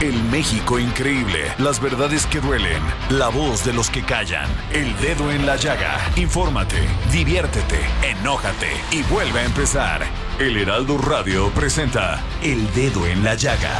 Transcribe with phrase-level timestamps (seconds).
[0.00, 5.28] El México increíble, las verdades que duelen, la voz de los que callan, el dedo
[5.32, 5.98] en la llaga.
[6.14, 6.76] Infórmate,
[7.10, 10.06] diviértete, enójate y vuelve a empezar.
[10.38, 13.74] El Heraldo Radio presenta El Dedo en la Llaga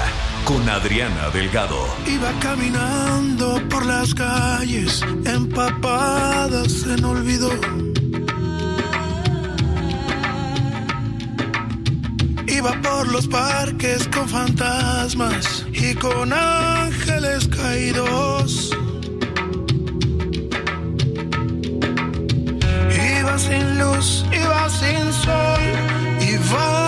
[0.44, 1.86] con Adriana Delgado.
[2.04, 7.50] Iba caminando por las calles empapadas en olvido.
[12.58, 18.76] Iba por los parques con fantasmas y con ángeles caídos.
[23.20, 25.60] Iba sin luz, iba sin sol,
[26.20, 26.87] iba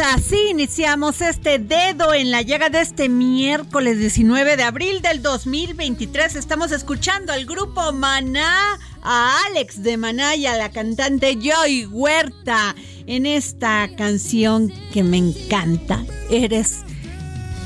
[0.00, 6.36] así iniciamos este dedo en la llaga de este miércoles 19 de abril del 2023.
[6.36, 12.74] Estamos escuchando al grupo Maná, a Alex de Maná y a la cantante Joy Huerta
[13.06, 16.04] en esta canción que me encanta.
[16.30, 16.80] Eres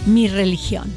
[0.06, 0.92] mi religión.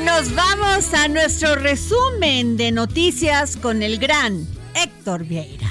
[0.00, 4.46] nos vamos a nuestro resumen de noticias con el gran
[5.04, 5.63] Héctor Vieira.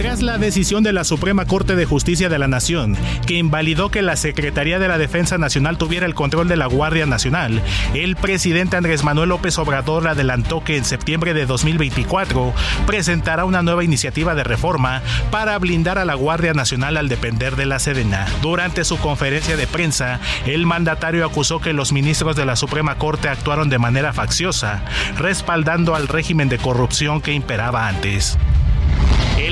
[0.00, 2.96] Tras la decisión de la Suprema Corte de Justicia de la Nación,
[3.26, 7.04] que invalidó que la Secretaría de la Defensa Nacional tuviera el control de la Guardia
[7.04, 7.60] Nacional,
[7.92, 12.54] el presidente Andrés Manuel López Obrador adelantó que en septiembre de 2024
[12.86, 17.66] presentará una nueva iniciativa de reforma para blindar a la Guardia Nacional al depender de
[17.66, 18.24] la Sedena.
[18.40, 23.28] Durante su conferencia de prensa, el mandatario acusó que los ministros de la Suprema Corte
[23.28, 24.82] actuaron de manera facciosa,
[25.18, 28.38] respaldando al régimen de corrupción que imperaba antes.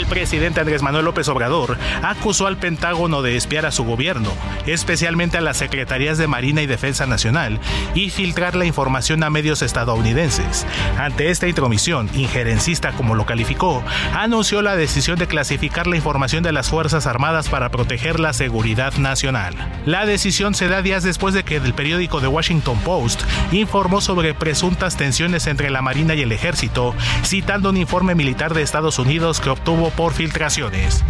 [0.08, 4.30] Presidente Andrés Manuel López Obrador acusó al Pentágono de espiar a su gobierno,
[4.66, 7.60] especialmente a las secretarías de Marina y Defensa Nacional,
[7.94, 10.66] y filtrar la información a medios estadounidenses.
[10.98, 13.82] Ante esta intromisión, injerencista como lo calificó,
[14.14, 18.94] anunció la decisión de clasificar la información de las Fuerzas Armadas para proteger la seguridad
[18.94, 19.54] nacional.
[19.86, 24.34] La decisión se da días después de que el periódico The Washington Post informó sobre
[24.34, 26.94] presuntas tensiones entre la Marina y el Ejército,
[27.24, 31.02] citando un informe militar de Estados Unidos que obtuvo por filtraciones.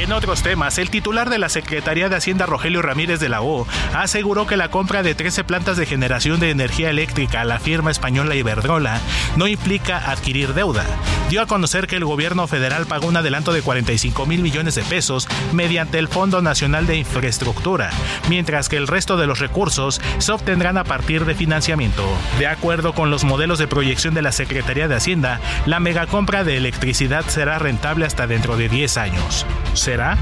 [0.00, 3.66] En otros temas, el titular de la Secretaría de Hacienda Rogelio Ramírez de la O
[3.92, 7.90] aseguró que la compra de 13 plantas de generación de energía eléctrica a la firma
[7.90, 8.98] española Iberdrola
[9.36, 10.86] no implica adquirir deuda.
[11.28, 14.82] Dio a conocer que el gobierno federal pagó un adelanto de 45 mil millones de
[14.84, 17.90] pesos mediante el Fondo Nacional de Infraestructura,
[18.30, 22.04] mientras que el resto de los recursos se obtendrán a partir de financiamiento.
[22.38, 26.56] De acuerdo con los modelos de proyección de la Secretaría de Hacienda, la megacompra de
[26.56, 29.46] electricidad será rentable hasta dentro de 10 años.
[29.90, 30.16] ¿Será?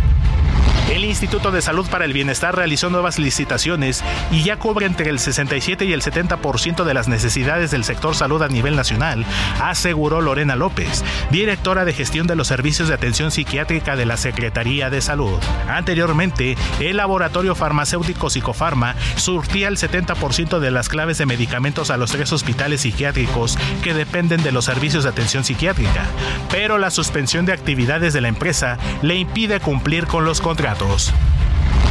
[0.90, 5.18] El Instituto de Salud para el Bienestar realizó nuevas licitaciones y ya cubre entre el
[5.18, 9.26] 67 y el 70% de las necesidades del sector salud a nivel nacional,
[9.60, 14.88] aseguró Lorena López, directora de gestión de los servicios de atención psiquiátrica de la Secretaría
[14.88, 15.38] de Salud.
[15.68, 22.12] Anteriormente, el laboratorio farmacéutico Psicofarma surtía el 70% de las claves de medicamentos a los
[22.12, 26.06] tres hospitales psiquiátricos que dependen de los servicios de atención psiquiátrica,
[26.50, 30.77] pero la suspensión de actividades de la empresa le impide cumplir con los contratos.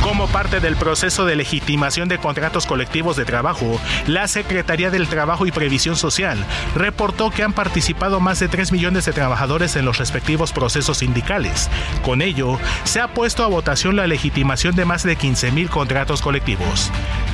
[0.01, 5.45] Como parte del proceso de legitimación de contratos colectivos de trabajo, la Secretaría del Trabajo
[5.45, 6.45] y Previsión Social
[6.75, 11.69] reportó que han participado más de 3 millones de trabajadores en los respectivos procesos sindicales.
[12.03, 16.21] Con ello, se ha puesto a votación la legitimación de más de 15 mil contratos
[16.21, 16.89] colectivos.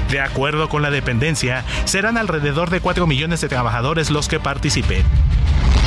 [0.10, 5.04] De acuerdo con la dependencia, serán alrededor de 4 millones de trabajadores los que participen.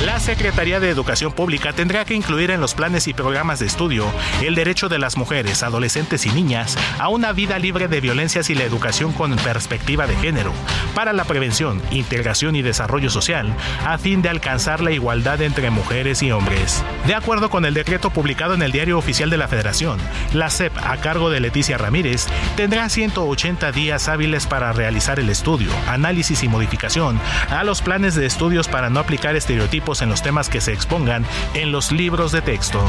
[0.05, 4.07] La Secretaría de Educación Pública tendrá que incluir en los planes y programas de estudio
[4.43, 8.55] el derecho de las mujeres, adolescentes y niñas a una vida libre de violencias y
[8.55, 10.53] la educación con perspectiva de género,
[10.95, 13.55] para la prevención, integración y desarrollo social,
[13.87, 16.85] a fin de alcanzar la igualdad entre mujeres y hombres.
[17.07, 19.99] De acuerdo con el decreto publicado en el Diario Oficial de la Federación,
[20.35, 25.71] la SEP, a cargo de Leticia Ramírez, tendrá 180 días hábiles para realizar el estudio,
[25.89, 30.49] análisis y modificación a los planes de estudios para no aplicar estereotipos en los temas
[30.49, 31.25] que se expongan
[31.55, 32.85] en los libros de texto.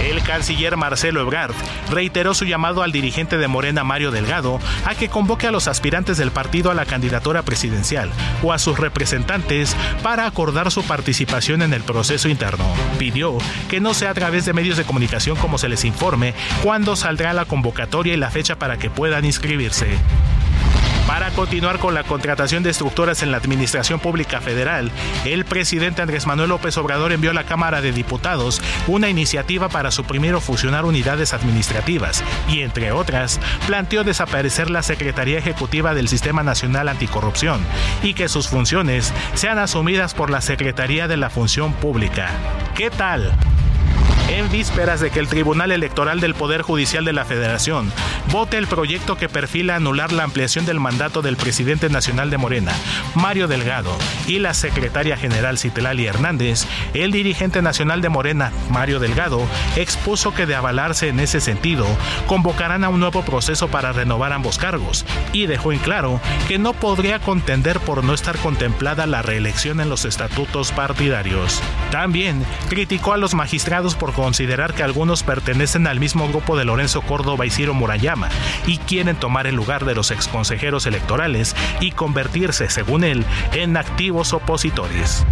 [0.00, 1.54] El canciller Marcelo Ebrard
[1.90, 6.18] reiteró su llamado al dirigente de Morena Mario Delgado a que convoque a los aspirantes
[6.18, 8.10] del partido a la candidatura presidencial
[8.42, 12.64] o a sus representantes para acordar su participación en el proceso interno.
[12.98, 13.38] Pidió
[13.68, 17.32] que no sea a través de medios de comunicación como se les informe cuándo saldrá
[17.32, 19.88] la convocatoria y la fecha para que puedan inscribirse.
[21.18, 24.92] Para continuar con la contratación de estructuras en la Administración Pública Federal,
[25.24, 29.90] el presidente Andrés Manuel López Obrador envió a la Cámara de Diputados una iniciativa para
[29.90, 36.44] suprimir o fusionar unidades administrativas y, entre otras, planteó desaparecer la Secretaría Ejecutiva del Sistema
[36.44, 37.66] Nacional Anticorrupción
[38.04, 42.30] y que sus funciones sean asumidas por la Secretaría de la Función Pública.
[42.76, 43.32] ¿Qué tal?
[44.28, 47.90] En vísperas de que el Tribunal Electoral del Poder Judicial de la Federación
[48.30, 52.72] vote el proyecto que perfila anular la ampliación del mandato del presidente nacional de Morena,
[53.14, 53.96] Mario Delgado,
[54.26, 59.40] y la secretaria general Citlali Hernández, el dirigente nacional de Morena, Mario Delgado,
[59.76, 61.86] expuso que de avalarse en ese sentido,
[62.26, 66.74] convocarán a un nuevo proceso para renovar ambos cargos, y dejó en claro que no
[66.74, 71.62] podría contender por no estar contemplada la reelección en los estatutos partidarios.
[71.90, 77.02] También criticó a los magistrados por considerar que algunos pertenecen al mismo grupo de Lorenzo
[77.02, 78.28] Córdoba y Ciro Murayama
[78.66, 84.32] y quieren tomar el lugar de los exconsejeros electorales y convertirse, según él, en activos
[84.32, 85.24] opositores.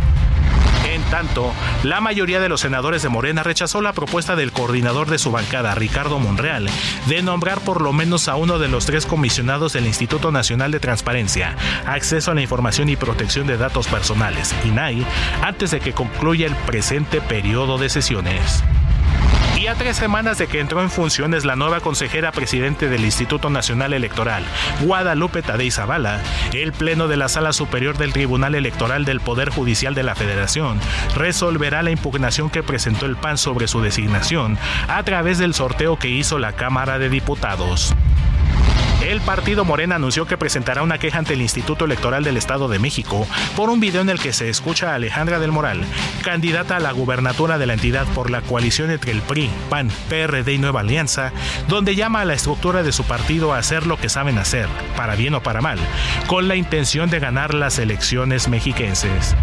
[0.97, 1.53] En tanto,
[1.83, 5.75] la mayoría de los senadores de Morena rechazó la propuesta del coordinador de su bancada,
[5.75, 6.71] Ricardo Monreal,
[7.07, 10.81] de nombrar por lo menos a uno de los tres comisionados del Instituto Nacional de
[10.81, 11.55] Transparencia,
[11.85, 15.07] Acceso a la Información y Protección de Datos Personales, INAI,
[15.43, 18.65] antes de que concluya el presente periodo de sesiones.
[19.67, 23.51] Y a tres semanas de que entró en funciones la nueva consejera presidente del Instituto
[23.51, 24.45] Nacional Electoral,
[24.83, 26.23] Guadalupe Tadei Zavala,
[26.53, 30.79] el Pleno de la Sala Superior del Tribunal Electoral del Poder Judicial de la Federación
[31.17, 36.11] resolverá la impugnación que presentó el PAN sobre su designación a través del sorteo que
[36.11, 37.93] hizo la Cámara de Diputados.
[39.07, 42.81] El partido Morena anunció que presentará una queja ante el Instituto Electoral del Estado de
[42.81, 43.25] México
[43.55, 45.85] por un video en el que se escucha a Alejandra del Moral,
[46.25, 50.55] candidata a la gubernatura de la entidad por la coalición entre el PRI, PAN, PRD
[50.55, 51.33] y Nueva Alianza,
[51.69, 54.67] donde llama a la estructura de su partido a hacer lo que saben hacer,
[54.97, 55.79] para bien o para mal,
[56.27, 59.37] con la intención de ganar las elecciones mexiquenses.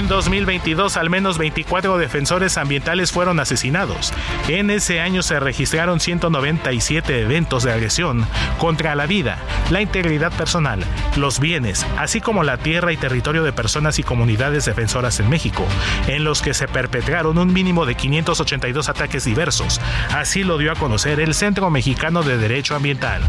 [0.00, 4.14] En 2022, al menos 24 defensores ambientales fueron asesinados.
[4.48, 8.26] En ese año se registraron 197 eventos de agresión
[8.56, 9.36] contra la vida,
[9.68, 10.82] la integridad personal,
[11.16, 15.66] los bienes, así como la tierra y territorio de personas y comunidades defensoras en México,
[16.06, 19.82] en los que se perpetraron un mínimo de 582 ataques diversos.
[20.14, 23.20] Así lo dio a conocer el Centro Mexicano de Derecho Ambiental.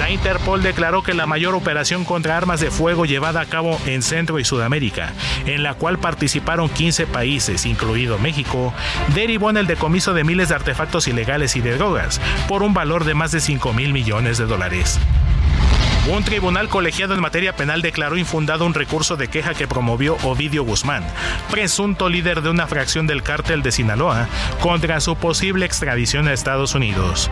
[0.00, 4.00] La Interpol declaró que la mayor operación contra armas de fuego llevada a cabo en
[4.00, 5.12] Centro y Sudamérica,
[5.44, 8.72] en la cual participaron 15 países, incluido México,
[9.14, 13.04] derivó en el decomiso de miles de artefactos ilegales y de drogas, por un valor
[13.04, 14.98] de más de 5 mil millones de dólares.
[16.10, 20.64] Un tribunal colegiado en materia penal declaró infundado un recurso de queja que promovió Ovidio
[20.64, 21.04] Guzmán,
[21.52, 24.26] presunto líder de una fracción del cártel de Sinaloa,
[24.60, 27.30] contra su posible extradición a Estados Unidos.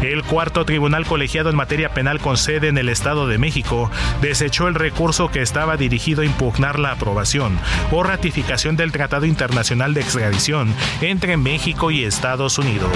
[0.00, 3.90] El cuarto tribunal colegiado en materia penal con sede en el Estado de México
[4.22, 7.58] desechó el recurso que estaba dirigido a impugnar la aprobación
[7.90, 12.92] o ratificación del Tratado Internacional de Extradición entre México y Estados Unidos.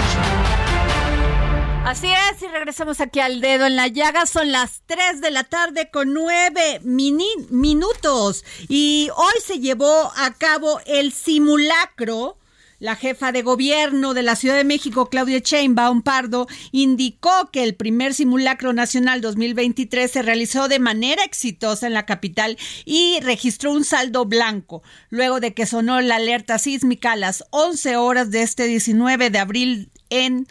[1.85, 4.25] Así es, y regresamos aquí al dedo en la llaga.
[4.25, 8.43] Son las 3 de la tarde con 9 minutos.
[8.67, 12.39] Y hoy se llevó a cabo el simulacro.
[12.79, 17.75] La jefa de gobierno de la Ciudad de México, Claudia Sheinbaum Pardo, indicó que el
[17.75, 23.85] primer simulacro nacional 2023 se realizó de manera exitosa en la capital y registró un
[23.85, 28.65] saldo blanco, luego de que sonó la alerta sísmica a las 11 horas de este
[28.65, 30.47] 19 de abril en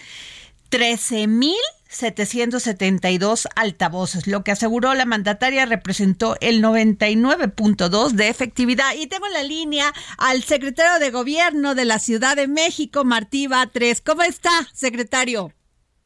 [0.74, 4.26] 13.772 altavoces.
[4.26, 8.92] Lo que aseguró la mandataria representó el 99.2 de efectividad.
[8.98, 13.46] Y tengo en la línea al secretario de Gobierno de la Ciudad de México, Martí
[13.46, 14.00] Batres.
[14.00, 15.52] ¿Cómo está, secretario?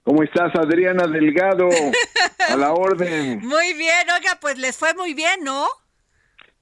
[0.02, 1.70] ¿Cómo estás, Adriana Delgado?
[2.50, 3.40] A la orden.
[3.40, 5.66] Muy bien, oiga, pues les fue muy bien, ¿no?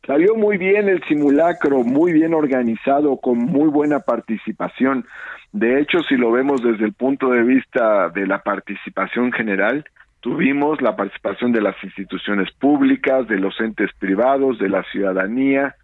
[0.07, 5.05] Salió muy bien el simulacro, muy bien organizado, con muy buena participación.
[5.53, 9.85] De hecho, si lo vemos desde el punto de vista de la participación general,
[10.21, 15.77] tuvimos la participación de las instituciones públicas, de los entes privados, de la ciudadanía,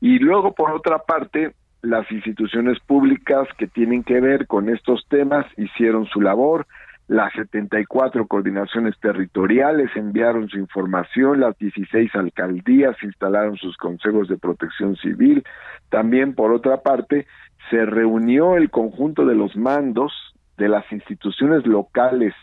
[0.00, 1.52] y luego, por otra parte,
[1.82, 6.66] las instituciones públicas que tienen que ver con estos temas hicieron su labor,
[7.10, 14.94] las 74 coordinaciones territoriales enviaron su información, las 16 alcaldías instalaron sus consejos de protección
[14.94, 15.42] civil.
[15.88, 17.26] También, por otra parte,
[17.70, 20.12] se reunió el conjunto de los mandos
[20.58, 22.34] de las instituciones locales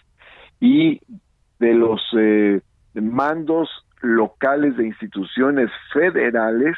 [0.59, 1.01] y
[1.59, 2.61] de los eh,
[2.95, 3.69] mandos
[4.01, 6.75] locales de instituciones federales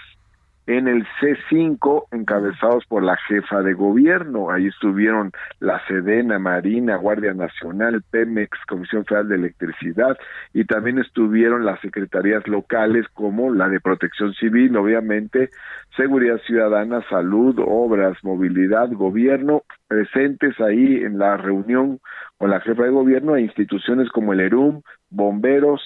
[0.70, 4.52] en el C5 encabezados por la jefa de gobierno.
[4.52, 10.16] Ahí estuvieron la Sedena, Marina, Guardia Nacional, Pemex, Comisión Federal de Electricidad
[10.54, 15.50] y también estuvieron las secretarías locales como la de Protección Civil, obviamente,
[15.98, 22.00] Seguridad Ciudadana, Salud, Obras, Movilidad, Gobierno, presentes ahí en la reunión
[22.38, 25.82] con la jefa de gobierno e instituciones como el ERUM, Bomberos,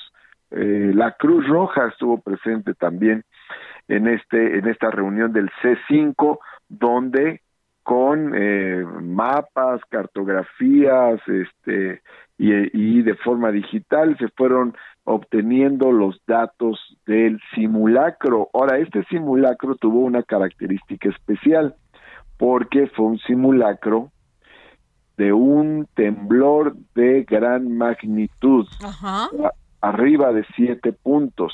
[0.56, 3.24] eh, la Cruz Roja estuvo presente también
[3.88, 7.42] en este en esta reunión del C5 donde
[7.84, 12.02] con eh, mapas, cartografías, este
[12.38, 18.50] y, de forma digital se fueron obteniendo los datos del simulacro.
[18.54, 21.76] Ahora, este simulacro tuvo una característica especial
[22.38, 24.12] porque fue un simulacro
[25.18, 28.68] de un temblor de gran magnitud,
[29.80, 31.54] arriba de siete puntos.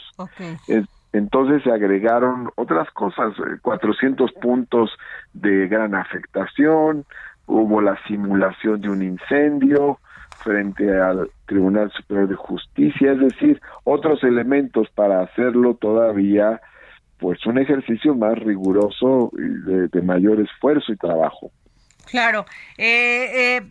[1.11, 4.91] Entonces se agregaron otras cosas, 400 eh, puntos
[5.33, 7.05] de gran afectación,
[7.47, 9.99] hubo la simulación de un incendio
[10.43, 16.61] frente al Tribunal Superior de Justicia, es decir, otros elementos para hacerlo todavía,
[17.17, 21.51] pues un ejercicio más riguroso y de, mayor esfuerzo y trabajo.
[22.05, 22.45] Claro.
[22.77, 23.61] Eh, eh,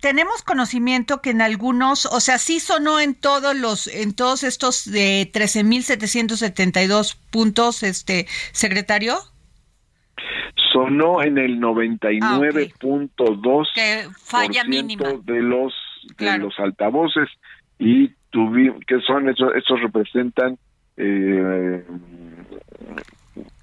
[0.00, 4.90] tenemos conocimiento que en algunos, o sea, sí sonó en todos los, en todos estos
[4.90, 9.16] de 13.772 puntos, este secretario.
[10.72, 15.12] Sonó en el 99.2 ah, falla mínima.
[15.24, 15.74] de los
[16.18, 17.28] de los altavoces
[17.78, 20.58] y tuvimos que son esos, esos representan
[20.96, 21.84] eh,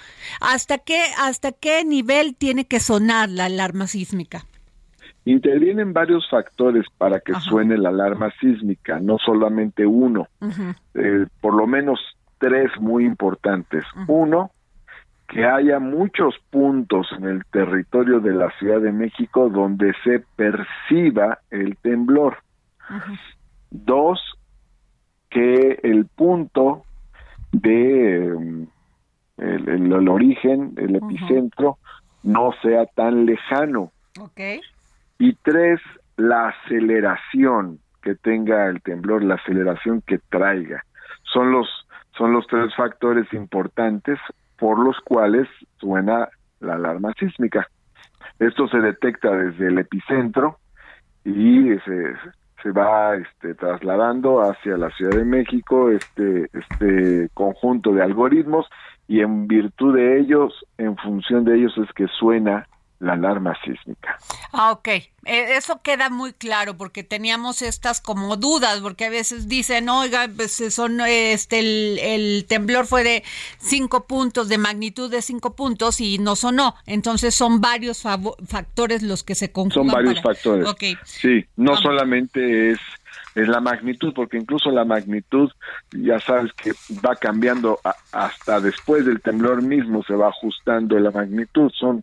[0.40, 4.46] ¿Hasta qué, ¿Hasta qué nivel tiene que sonar la alarma sísmica?
[5.26, 10.28] Intervienen varios factores para que suene la alarma sísmica, no solamente uno,
[10.94, 11.98] eh, por lo menos
[12.38, 13.84] tres muy importantes.
[14.06, 14.52] Uno,
[15.26, 21.40] que haya muchos puntos en el territorio de la Ciudad de México donde se perciba
[21.50, 22.38] el temblor.
[23.72, 24.20] Dos,
[25.28, 26.84] que el punto
[27.50, 28.66] de em,
[29.38, 31.78] el, origen, el epicentro,
[32.22, 33.90] no sea tan lejano.
[34.18, 34.60] Okay.
[35.18, 35.80] Y tres,
[36.16, 40.84] la aceleración que tenga el temblor, la aceleración que traiga.
[41.32, 41.68] Son los,
[42.16, 44.18] son los tres factores importantes
[44.58, 46.28] por los cuales suena
[46.60, 47.68] la alarma sísmica.
[48.38, 50.58] Esto se detecta desde el epicentro
[51.24, 52.14] y se,
[52.62, 58.66] se va este, trasladando hacia la Ciudad de México este, este conjunto de algoritmos
[59.08, 62.66] y en virtud de ellos, en función de ellos es que suena
[62.98, 64.18] la alarma sísmica.
[64.52, 64.88] Ah, ok.
[64.88, 70.28] Eh, eso queda muy claro porque teníamos estas como dudas, porque a veces dicen, oiga,
[70.34, 73.24] pues son, este, el, temblor fue de
[73.58, 76.74] cinco puntos, de magnitud de cinco puntos y no sonó.
[76.86, 79.90] Entonces son varios factores los que se conjugan.
[79.90, 80.68] Son varios factores.
[81.04, 82.78] Sí, no solamente es
[83.36, 85.52] es la magnitud, porque incluso la magnitud,
[85.92, 86.72] ya sabes que
[87.06, 87.78] va cambiando
[88.10, 92.02] hasta después del temblor mismo, se va ajustando la magnitud, son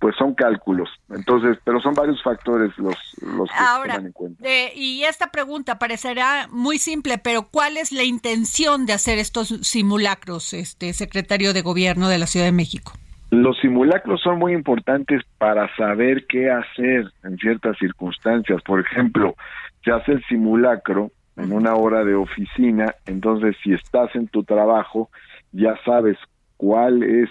[0.00, 0.88] pues son cálculos.
[1.10, 4.48] Entonces, pero son varios factores los, los que Ahora, toman en cuenta.
[4.48, 9.48] Eh, y esta pregunta parecerá muy simple, pero ¿cuál es la intención de hacer estos
[9.60, 12.92] simulacros, este secretario de Gobierno de la Ciudad de México?
[13.30, 18.60] Los simulacros son muy importantes para saber qué hacer en ciertas circunstancias.
[18.62, 19.36] Por ejemplo,
[19.84, 25.10] se hace el simulacro en una hora de oficina, entonces si estás en tu trabajo,
[25.52, 26.16] ya sabes
[26.56, 27.28] cuál es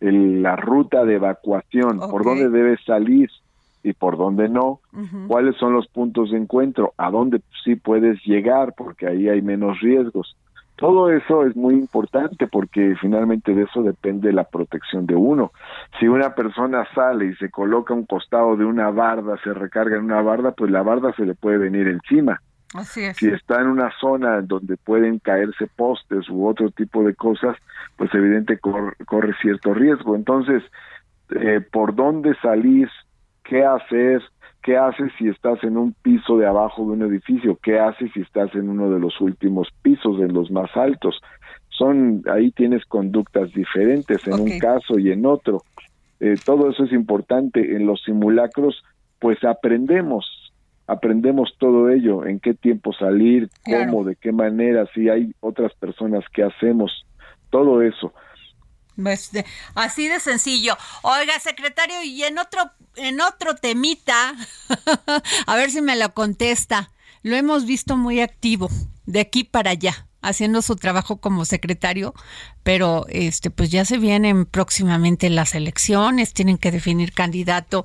[0.00, 3.30] la ruta de evacuación, por dónde debes salir
[3.82, 4.80] y por dónde no,
[5.26, 9.80] cuáles son los puntos de encuentro, a dónde sí puedes llegar, porque ahí hay menos
[9.80, 10.36] riesgos.
[10.76, 15.52] Todo eso es muy importante porque finalmente de eso depende la protección de uno.
[15.98, 19.98] Si una persona sale y se coloca a un costado de una barda, se recarga
[19.98, 22.40] en una barda, pues la barda se le puede venir encima.
[22.74, 23.16] Así es.
[23.16, 27.56] Si está en una zona donde pueden caerse postes u otro tipo de cosas,
[27.96, 30.14] pues evidente corre, cierto riesgo.
[30.14, 30.62] Entonces,
[31.30, 32.88] eh, ¿por dónde salir?
[33.42, 34.22] ¿Qué hacer?
[34.62, 37.58] ¿Qué haces si estás en un piso de abajo de un edificio?
[37.60, 41.20] ¿Qué haces si estás en uno de los últimos pisos, en los más altos?
[41.70, 45.62] Son ahí tienes conductas diferentes en un caso y en otro.
[46.20, 48.84] Eh, todo eso es importante en los simulacros,
[49.18, 50.39] pues aprendemos
[50.90, 56.24] aprendemos todo ello, en qué tiempo salir, cómo, de qué manera, si hay otras personas
[56.34, 57.06] que hacemos,
[57.50, 58.12] todo eso.
[59.00, 59.30] Pues
[59.76, 60.76] así de sencillo.
[61.02, 62.62] Oiga, secretario, y en otro,
[62.96, 64.34] en otro temita,
[65.46, 66.90] a ver si me lo contesta.
[67.22, 68.68] Lo hemos visto muy activo,
[69.06, 72.14] de aquí para allá haciendo su trabajo como secretario,
[72.62, 77.84] pero este pues ya se vienen próximamente las elecciones, tienen que definir candidato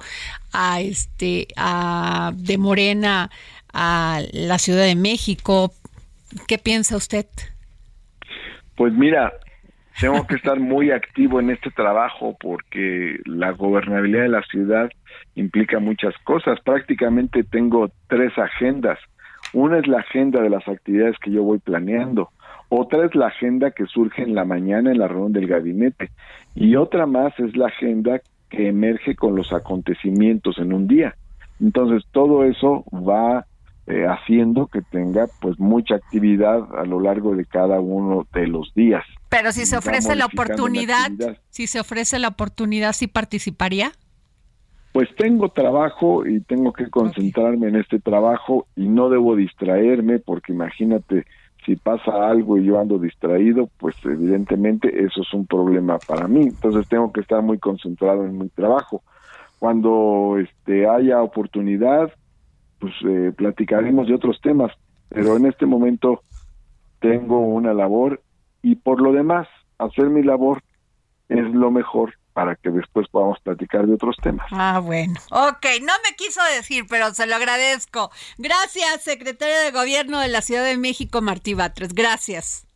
[0.54, 3.30] a este a de Morena
[3.74, 5.72] a la Ciudad de México.
[6.48, 7.26] ¿Qué piensa usted?
[8.76, 9.34] Pues mira,
[10.00, 14.90] tengo que estar muy activo en este trabajo porque la gobernabilidad de la ciudad
[15.36, 16.60] implica muchas cosas.
[16.62, 19.00] Prácticamente tengo tres agendas
[19.56, 22.30] una es la agenda de las actividades que yo voy planeando,
[22.70, 26.12] otra es la agenda que surge en la mañana en la reunión del gabinete
[26.56, 31.16] y otra más es la agenda que emerge con los acontecimientos en un día.
[31.62, 33.46] Entonces todo eso va
[33.88, 38.74] eh, haciendo que tenga pues mucha actividad a lo largo de cada uno de los
[38.74, 39.06] días.
[39.30, 41.12] Pero si se ofrece la oportunidad,
[41.50, 43.94] si se ofrece la oportunidad, ¿sí participaría?
[44.96, 50.54] Pues tengo trabajo y tengo que concentrarme en este trabajo y no debo distraerme porque
[50.54, 51.26] imagínate
[51.66, 56.44] si pasa algo y yo ando distraído, pues evidentemente eso es un problema para mí.
[56.44, 59.04] Entonces tengo que estar muy concentrado en mi trabajo.
[59.60, 62.14] Cuando este haya oportunidad,
[62.80, 64.72] pues eh, platicaremos de otros temas,
[65.10, 66.22] pero en este momento
[67.02, 68.22] tengo una labor
[68.62, 70.62] y por lo demás, hacer mi labor
[71.28, 74.46] es lo mejor para que después podamos platicar de otros temas.
[74.52, 75.14] Ah, bueno.
[75.32, 78.12] Ok, no me quiso decir, pero se lo agradezco.
[78.38, 81.94] Gracias, secretario de Gobierno de la Ciudad de México, Martí Batres.
[81.94, 82.68] Gracias.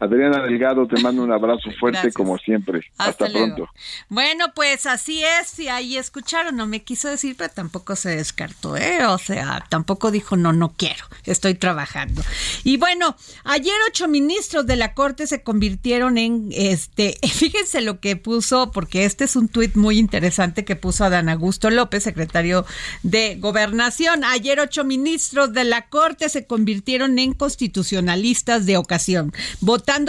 [0.00, 2.80] Adriana Delgado, te mando un abrazo fuerte como siempre.
[2.98, 3.68] Hasta, pronto.
[4.08, 8.76] Bueno, pues así es, y ahí escucharon, no me quiso decir, pero tampoco se descartó,
[8.76, 9.04] ¿eh?
[9.06, 12.22] O sea, tampoco dijo, no, no quiero, estoy trabajando.
[12.62, 18.14] Y bueno, ayer ocho ministros de la Corte se convirtieron en, este, fíjense lo que
[18.14, 22.64] puso, porque este es un tuit muy interesante que puso Adán Augusto López, secretario
[23.02, 24.22] de Gobernación.
[24.22, 29.32] Ayer ocho ministros de la Corte se convirtieron en constitucionalistas de ocasión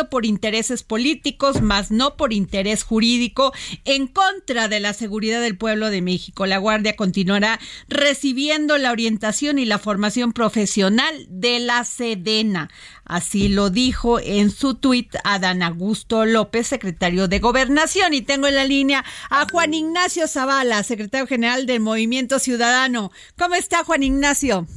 [0.09, 3.53] por intereses políticos, más no por interés jurídico,
[3.85, 6.45] en contra de la seguridad del pueblo de México.
[6.45, 12.69] La Guardia continuará recibiendo la orientación y la formación profesional de la Sedena.
[13.05, 18.13] Así lo dijo en su tuit Adán Augusto López, secretario de Gobernación.
[18.13, 23.11] Y tengo en la línea a Juan Ignacio Zavala, secretario general del Movimiento Ciudadano.
[23.37, 24.67] ¿Cómo está Juan Ignacio?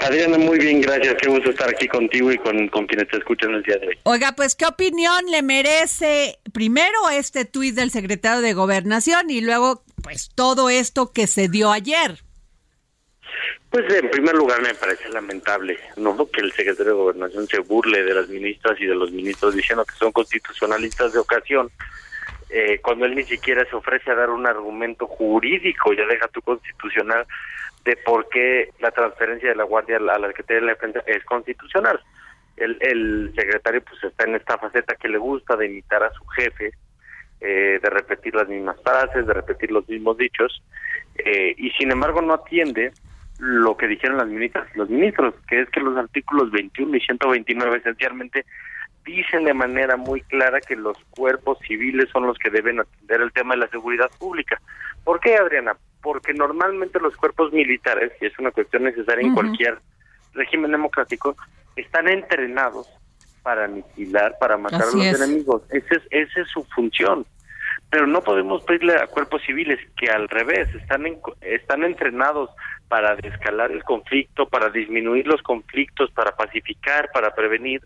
[0.00, 1.14] Adriana, muy bien, gracias.
[1.20, 3.98] Qué gusto estar aquí contigo y con, quienes te escuchan el día de hoy.
[4.04, 9.84] Oiga, pues, ¿qué opinión le merece primero este tuit del secretario de Gobernación y luego,
[10.02, 12.22] pues, todo esto que se dio ayer?
[13.70, 18.04] Pues en primer lugar me parece lamentable no que el secretario de Gobernación se burle
[18.04, 21.70] de las ministras y de los ministros diciendo que son constitucionalistas de ocasión
[22.48, 26.42] eh, cuando él ni siquiera se ofrece a dar un argumento jurídico, ya deja tu
[26.42, 27.26] constitucional,
[27.84, 31.24] de por qué la transferencia de la Guardia a la Secretaría de la Defensa es
[31.24, 32.00] constitucional.
[32.56, 36.24] El, el secretario pues está en esta faceta que le gusta de imitar a su
[36.26, 36.72] jefe,
[37.40, 40.62] eh, de repetir las mismas frases, de repetir los mismos dichos,
[41.18, 42.92] eh, y sin embargo no atiende
[43.38, 47.76] lo que dijeron las ministras los ministros, que es que los artículos 21 y 129
[47.76, 48.46] esencialmente
[49.06, 53.32] dicen de manera muy clara que los cuerpos civiles son los que deben atender el
[53.32, 54.60] tema de la seguridad pública.
[55.04, 55.76] ¿Por qué, Adriana?
[56.02, 59.78] Porque normalmente los cuerpos militares, y es una cuestión necesaria en cualquier
[60.34, 61.36] régimen democrático,
[61.76, 62.88] están entrenados
[63.42, 65.22] para aniquilar, para matar Así a los es.
[65.22, 65.62] enemigos.
[65.70, 67.24] Ese es, esa es su función.
[67.90, 72.50] Pero no podemos pedirle a cuerpos civiles que al revés están en- están entrenados
[72.88, 77.80] para descalar el conflicto, para disminuir los conflictos, para pacificar, para prevenir,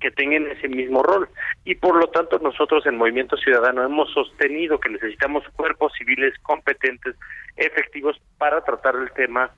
[0.00, 1.28] que tengan ese mismo rol.
[1.64, 7.16] Y por lo tanto nosotros en Movimiento Ciudadano hemos sostenido que necesitamos cuerpos civiles competentes,
[7.56, 9.50] efectivos para tratar el tema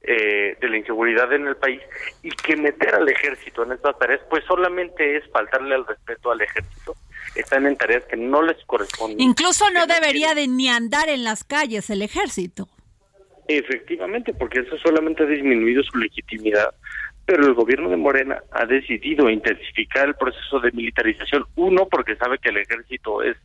[0.00, 1.80] eh, de la inseguridad en el país
[2.22, 6.40] y que meter al ejército en estas tareas pues solamente es faltarle al respeto al
[6.40, 6.94] ejército.
[7.34, 9.20] Están en tareas que no les corresponden.
[9.20, 12.68] Incluso no debería de ni andar en las calles el ejército.
[13.48, 16.74] Efectivamente, porque eso solamente ha disminuido su legitimidad,
[17.28, 21.44] pero el gobierno de Morena ha decidido intensificar el proceso de militarización.
[21.56, 23.36] Uno, porque sabe que el ejército es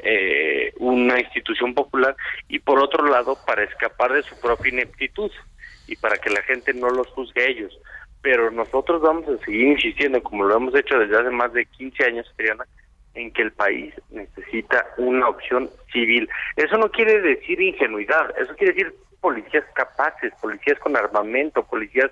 [0.00, 2.14] eh, una institución popular
[2.48, 5.30] y por otro lado, para escapar de su propia ineptitud
[5.86, 7.80] y para que la gente no los juzgue a ellos.
[8.20, 12.04] Pero nosotros vamos a seguir insistiendo, como lo hemos hecho desde hace más de 15
[12.04, 12.66] años, Adriana,
[13.14, 16.28] en que el país necesita una opción civil.
[16.56, 22.10] Eso no quiere decir ingenuidad, eso quiere decir policías capaces, policías con armamento, policías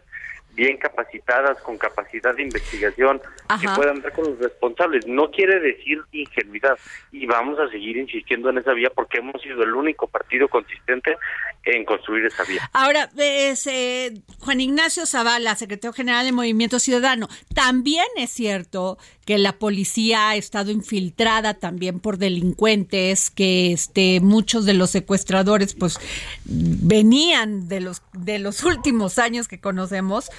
[0.55, 3.21] bien capacitadas, con capacidad de investigación,
[3.61, 5.07] que puedan dar con los responsables.
[5.07, 6.79] No quiere decir ingenuidad
[7.11, 11.17] y vamos a seguir insistiendo en esa vía porque hemos sido el único partido consistente
[11.65, 12.69] en construir esa vía.
[12.73, 19.38] Ahora, es, eh, Juan Ignacio Zavala, secretario general de Movimiento Ciudadano, también es cierto que
[19.38, 25.99] la policía ha estado infiltrada también por delincuentes, que este muchos de los secuestradores pues
[26.45, 30.31] venían de los de los últimos años que conocemos,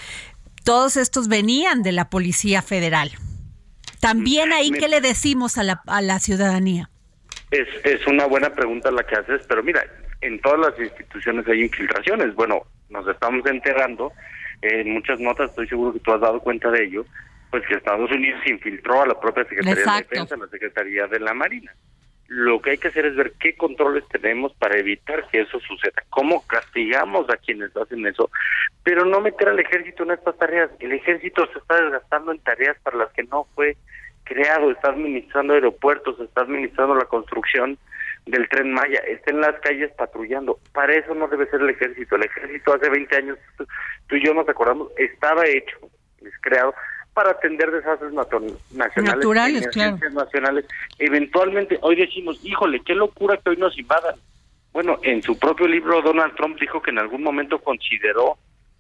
[0.63, 3.11] todos estos venían de la Policía Federal.
[3.99, 6.89] También ahí qué le decimos a la, a la ciudadanía.
[7.51, 9.85] Es, es una buena pregunta la que haces, pero mira,
[10.21, 12.33] en todas las instituciones hay infiltraciones.
[12.35, 14.11] Bueno, nos estamos enterando,
[14.61, 17.05] en muchas notas, estoy seguro que tú has dado cuenta de ello,
[17.51, 20.09] pues que Estados Unidos infiltró a la propia Secretaría Exacto.
[20.09, 21.75] de Defensa, a la Secretaría de la Marina.
[22.35, 26.03] Lo que hay que hacer es ver qué controles tenemos para evitar que eso suceda,
[26.09, 28.31] cómo castigamos a quienes hacen eso,
[28.83, 30.71] pero no meter al ejército en estas tareas.
[30.79, 33.77] El ejército se está desgastando en tareas para las que no fue
[34.23, 37.77] creado, está administrando aeropuertos, está administrando la construcción
[38.25, 40.57] del tren Maya, está en las calles patrullando.
[40.71, 42.15] Para eso no debe ser el ejército.
[42.15, 43.37] El ejército hace 20 años,
[44.07, 45.77] tú, y yo nos acordamos, estaba hecho,
[46.25, 46.73] es creado
[47.13, 48.57] para atender desastres nacionales,
[49.03, 49.97] Naturales, claro.
[50.11, 50.65] nacionales.
[50.97, 54.15] Eventualmente, hoy decimos, híjole, qué locura que hoy nos invadan.
[54.71, 58.37] Bueno, en su propio libro Donald Trump dijo que en algún momento consideró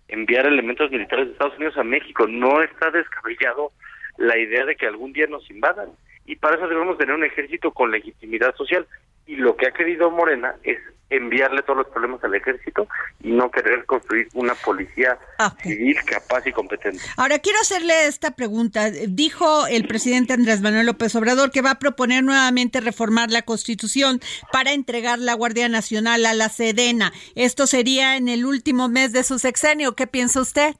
[0.07, 2.25] enviar elementos militares de Estados Unidos a México.
[2.27, 3.71] No está descabellado
[4.17, 5.89] la idea de que algún día nos invadan.
[6.25, 8.87] Y para eso debemos tener un ejército con legitimidad social.
[9.27, 10.79] Y lo que ha querido Morena es
[11.15, 12.87] enviarle todos los problemas al ejército
[13.21, 16.99] y no querer construir una policía Ah, civil capaz y competente.
[17.17, 18.89] Ahora quiero hacerle esta pregunta.
[18.91, 24.19] Dijo el presidente Andrés Manuel López Obrador que va a proponer nuevamente reformar la Constitución
[24.51, 27.11] para entregar la Guardia Nacional a la Sedena.
[27.35, 29.95] Esto sería en el último mes de su sexenio.
[29.95, 30.75] ¿Qué piensa usted?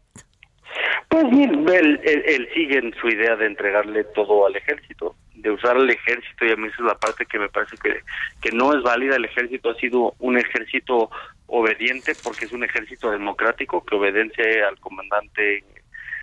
[1.09, 1.67] Pues él,
[2.03, 6.45] él- él sigue en su idea de entregarle todo al ejército, de usar al ejército,
[6.45, 8.01] y a mí esa es la parte que me parece que,
[8.41, 9.15] que no es válida.
[9.15, 11.09] El ejército ha sido un ejército
[11.47, 15.63] obediente porque es un ejército democrático que obedece al comandante eh,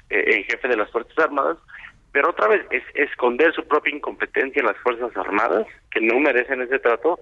[0.08, 1.58] en jefe de las Fuerzas Armadas,
[2.12, 6.62] pero otra vez es esconder su propia incompetencia en las Fuerzas Armadas, que no merecen
[6.62, 7.20] ese trato,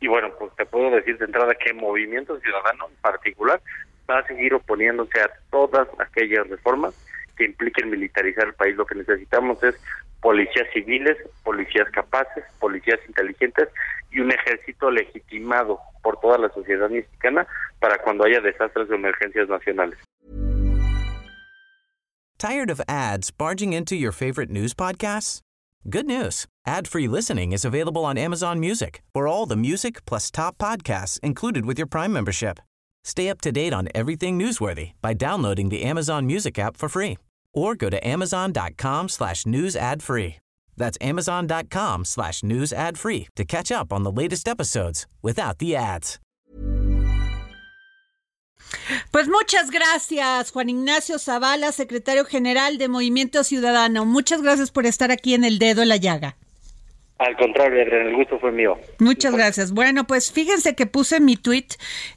[0.00, 3.60] y bueno, pues te puedo decir de entrada que Movimiento Ciudadano en particular
[4.08, 6.94] va a seguir oponiéndose a todas aquellas reformas
[7.36, 8.76] que impliquen militarizar el país.
[8.76, 9.78] Lo que necesitamos es
[10.20, 13.68] policías civiles, policías capaces, policías inteligentes
[14.10, 17.46] y un ejército legitimado por toda la sociedad mexicana
[17.78, 19.98] para cuando haya desastres o emergencias nacionales.
[22.38, 25.40] Tired of ads barging into your favorite news podcasts?
[25.88, 26.46] Good news.
[26.66, 31.66] Ad-free listening is available on Amazon Music for all the music plus top podcasts included
[31.66, 32.58] with your Prime membership.
[33.04, 37.18] Stay up to date on everything newsworthy by downloading the Amazon Music app for free
[37.54, 40.36] or go to amazon.com slash news ad free.
[40.76, 45.76] That's amazon.com slash news ad free to catch up on the latest episodes without the
[45.76, 46.18] ads.
[49.10, 54.04] Pues muchas gracias, Juan Ignacio Zavala, secretario general de Movimiento Ciudadano.
[54.04, 56.36] Muchas gracias por estar aquí en el dedo en la llaga.
[57.20, 58.78] Al contrario, el gusto fue mío.
[58.98, 59.72] Muchas gracias.
[59.72, 61.66] Bueno, pues fíjense que puse en mi tweet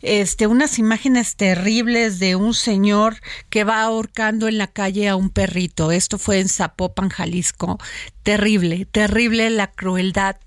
[0.01, 3.15] este, unas imágenes terribles de un señor
[3.49, 5.91] que va ahorcando en la calle a un perrito.
[5.91, 7.79] Esto fue en Zapopan, Jalisco.
[8.23, 10.37] Terrible, terrible la crueldad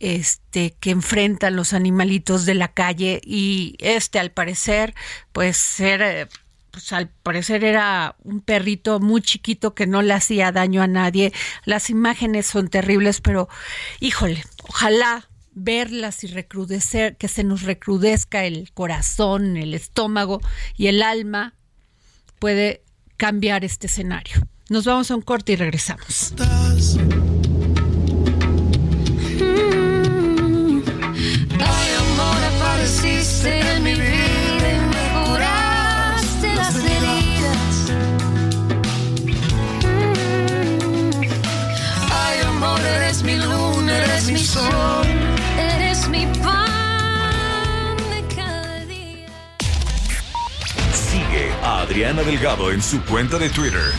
[0.00, 4.94] este, que enfrentan los animalitos de la calle y este, al parecer,
[5.32, 6.30] pues ser
[6.74, 11.32] pues al parecer era un perrito muy chiquito que no le hacía daño a nadie.
[11.64, 13.48] Las imágenes son terribles, pero
[14.00, 20.40] híjole, ojalá verlas y recrudecer, que se nos recrudezca el corazón, el estómago
[20.76, 21.54] y el alma,
[22.40, 22.82] puede
[23.16, 24.48] cambiar este escenario.
[24.68, 26.34] Nos vamos a un corte y regresamos.
[44.24, 45.06] Eres mi sol,
[45.58, 49.28] eres mi pan de cada día.
[50.92, 53.92] Sigue a Adriana Delgado en su cuenta de Twitter.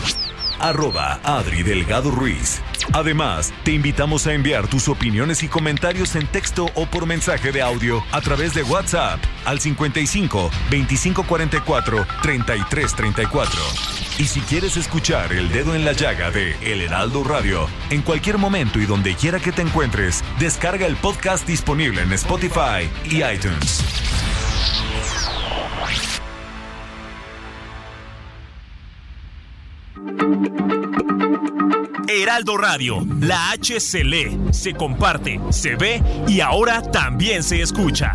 [0.58, 2.60] Arroba Adri Delgado Ruiz.
[2.92, 7.62] Además, te invitamos a enviar tus opiniones y comentarios en texto o por mensaje de
[7.62, 13.95] audio a través de WhatsApp al 55 2544 3334.
[14.18, 18.38] Y si quieres escuchar El Dedo en la Llaga de El Heraldo Radio, en cualquier
[18.38, 23.84] momento y donde quiera que te encuentres, descarga el podcast disponible en Spotify y iTunes.
[32.08, 38.14] Heraldo Radio, la H se lee, se comparte, se ve y ahora también se escucha.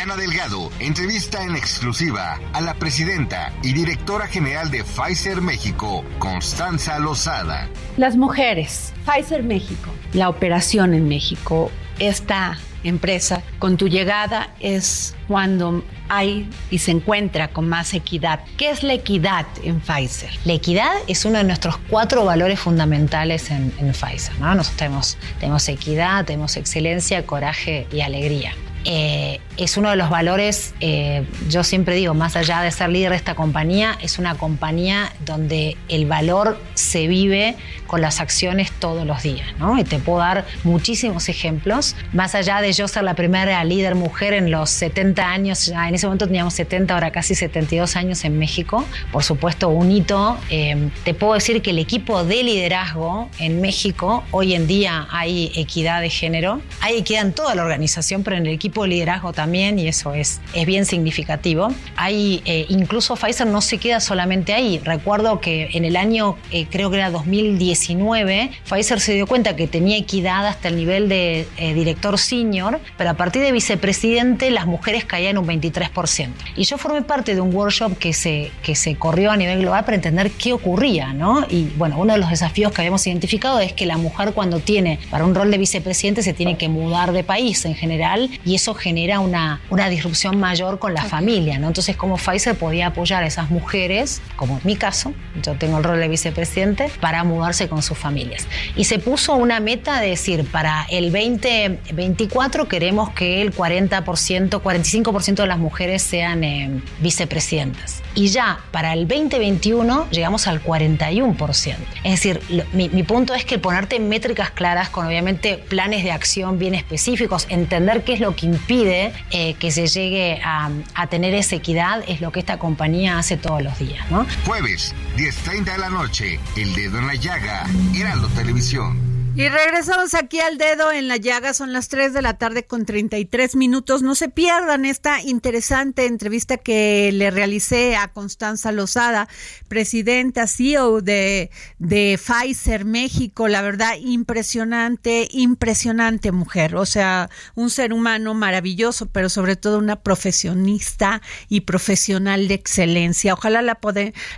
[0.00, 6.98] Adriana Delgado entrevista en exclusiva a la presidenta y directora general de Pfizer México, Constanza
[6.98, 7.68] Lozada.
[7.98, 15.84] Las mujeres, Pfizer México, la operación en México, esta empresa, con tu llegada es cuando
[16.08, 18.40] hay y se encuentra con más equidad.
[18.56, 20.30] ¿Qué es la equidad en Pfizer?
[20.46, 24.38] La equidad es uno de nuestros cuatro valores fundamentales en, en Pfizer.
[24.40, 24.54] ¿no?
[24.54, 28.54] Nosotros tenemos, tenemos equidad, tenemos excelencia, coraje y alegría.
[28.84, 33.10] Eh, es uno de los valores, eh, yo siempre digo, más allá de ser líder
[33.10, 39.06] de esta compañía, es una compañía donde el valor se vive con las acciones todos
[39.06, 39.46] los días.
[39.58, 39.78] ¿no?
[39.78, 41.94] Y te puedo dar muchísimos ejemplos.
[42.12, 45.94] Más allá de yo ser la primera líder mujer en los 70 años, ya en
[45.94, 50.38] ese momento teníamos 70, ahora casi 72 años en México, por supuesto un hito.
[50.48, 55.52] Eh, te puedo decir que el equipo de liderazgo en México, hoy en día hay
[55.54, 59.32] equidad de género, hay equidad en toda la organización, pero en el equipo de liderazgo
[59.32, 61.68] también, y eso es, es bien significativo.
[61.96, 64.78] Hay, eh, incluso Pfizer no se queda solamente ahí.
[64.78, 69.66] Recuerdo que en el año, eh, creo que era 2019, Pfizer se dio cuenta que
[69.66, 74.66] tenía equidad hasta el nivel de eh, director senior, pero a partir de vicepresidente las
[74.66, 76.30] mujeres caían un 23%.
[76.56, 79.84] Y yo formé parte de un workshop que se, que se corrió a nivel global
[79.84, 81.44] para entender qué ocurría, ¿no?
[81.48, 84.98] Y bueno, uno de los desafíos que habíamos identificado es que la mujer cuando tiene
[85.10, 88.74] para un rol de vicepresidente se tiene que mudar de país en general y eso
[88.74, 91.68] genera una, una disrupción mayor con la familia, ¿no?
[91.68, 95.84] Entonces, como Pfizer podía apoyar a esas mujeres, como en mi caso, yo tengo el
[95.84, 98.46] rol de vicepresidente, para mudarse con sus familias.
[98.76, 105.34] Y se puso una meta de decir, para el 2024 queremos que el 40%, 45%
[105.34, 108.02] de las mujeres sean eh, vicepresidentas.
[108.14, 111.76] Y ya para el 2021 llegamos al 41%.
[112.04, 112.40] Es decir,
[112.72, 118.04] mi, punto es que ponerte métricas claras con obviamente planes de acción bien específicos, entender
[118.04, 122.20] qué es lo que impide eh, que se llegue a, a tener esa equidad es
[122.20, 124.26] lo que esta compañía hace todos los días, ¿no?
[124.46, 129.09] Jueves, 10.30 de la noche, El Dedo en la Llaga, Heraldo Televisión.
[129.40, 132.84] Y regresamos aquí al dedo en la llaga, son las 3 de la tarde con
[132.84, 134.02] 33 minutos.
[134.02, 139.28] No se pierdan esta interesante entrevista que le realicé a Constanza Lozada,
[139.66, 143.48] presidenta CEO de, de Pfizer México.
[143.48, 146.76] La verdad, impresionante, impresionante mujer.
[146.76, 153.32] O sea, un ser humano maravilloso, pero sobre todo una profesionista y profesional de excelencia.
[153.32, 153.78] Ojalá la,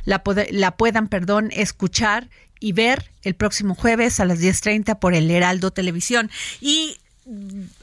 [0.05, 2.29] la, la puedan perdón, escuchar
[2.62, 6.31] y ver el próximo jueves a las 10.30 por el Heraldo Televisión.
[6.61, 6.96] Y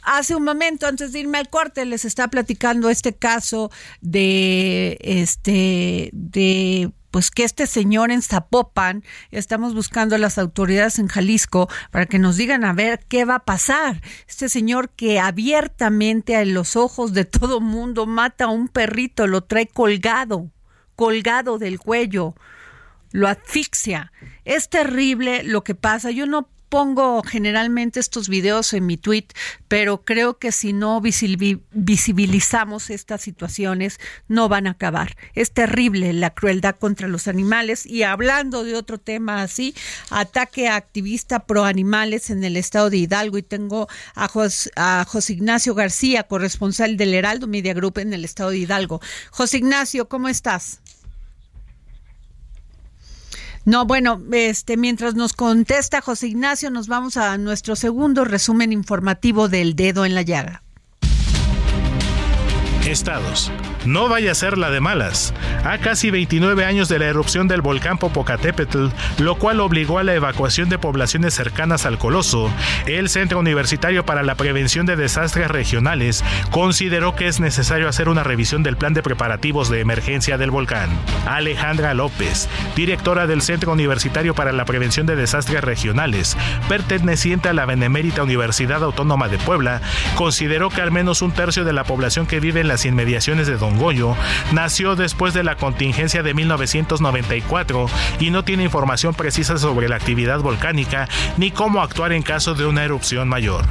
[0.04, 6.10] hace un momento antes de irme al corte les está platicando este caso de este
[6.14, 12.06] de pues que este señor en Zapopan, estamos buscando a las autoridades en Jalisco para
[12.06, 14.00] que nos digan a ver qué va a pasar.
[14.28, 19.42] Este señor que abiertamente a los ojos de todo mundo mata a un perrito, lo
[19.42, 20.52] trae colgado,
[20.96, 22.36] colgado del cuello
[23.12, 24.12] lo asfixia.
[24.50, 26.10] Es terrible lo que pasa.
[26.10, 29.28] Yo no pongo generalmente estos videos en mi tweet,
[29.68, 35.16] pero creo que si no visibilizamos estas situaciones, no van a acabar.
[35.36, 37.86] Es terrible la crueldad contra los animales.
[37.86, 39.76] Y hablando de otro tema así,
[40.10, 43.38] ataque a activista pro animales en el estado de Hidalgo.
[43.38, 44.32] Y tengo a,
[44.78, 49.00] a José Ignacio García, corresponsal del Heraldo Media Group en el estado de Hidalgo.
[49.30, 50.82] José Ignacio, ¿cómo estás?
[53.70, 59.48] No, bueno, este, mientras nos contesta José Ignacio, nos vamos a nuestro segundo resumen informativo
[59.48, 60.64] del dedo en la llaga.
[62.84, 63.52] Estados.
[63.86, 65.34] No vaya a ser la de malas.
[65.64, 68.88] A casi 29 años de la erupción del volcán Popocatépetl,
[69.20, 72.52] lo cual obligó a la evacuación de poblaciones cercanas al coloso,
[72.86, 78.24] el Centro Universitario para la Prevención de Desastres Regionales consideró que es necesario hacer una
[78.24, 80.90] revisión del plan de preparativos de emergencia del volcán.
[81.26, 86.38] Alejandra López, directora del Centro Universitario para la Prevención de Desastres Regionales,
[86.68, 89.82] perteneciente a la Benemérita Universidad Autónoma de Puebla,
[90.16, 93.58] consideró que al menos un tercio de la población que vive en las inmediaciones de
[93.58, 94.16] Don Goyo
[94.52, 97.88] nació después de la contingencia de 1994
[98.20, 102.66] y no tiene información precisa sobre la actividad volcánica ni cómo actuar en caso de
[102.66, 103.66] una erupción mayor.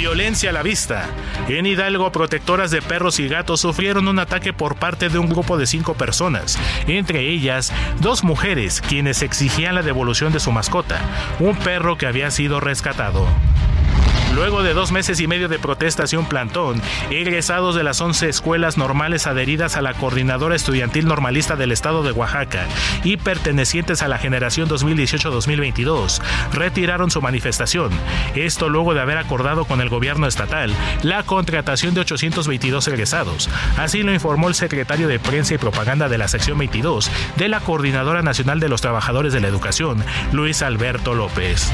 [0.00, 1.10] Violencia a la vista.
[1.46, 5.58] En Hidalgo, protectoras de perros y gatos sufrieron un ataque por parte de un grupo
[5.58, 10.98] de cinco personas, entre ellas dos mujeres quienes exigían la devolución de su mascota,
[11.38, 13.26] un perro que había sido rescatado.
[14.34, 18.28] Luego de dos meses y medio de protestas y un plantón, egresados de las 11
[18.28, 22.66] escuelas normales adheridas a la Coordinadora Estudiantil Normalista del Estado de Oaxaca
[23.04, 26.20] y pertenecientes a la generación 2018-2022
[26.52, 27.90] retiraron su manifestación.
[28.34, 33.48] Esto luego de haber acordado con el gobierno estatal la contratación de 822 egresados.
[33.76, 37.60] Así lo informó el secretario de Prensa y Propaganda de la sección 22 de la
[37.60, 41.72] Coordinadora Nacional de los Trabajadores de la Educación, Luis Alberto López.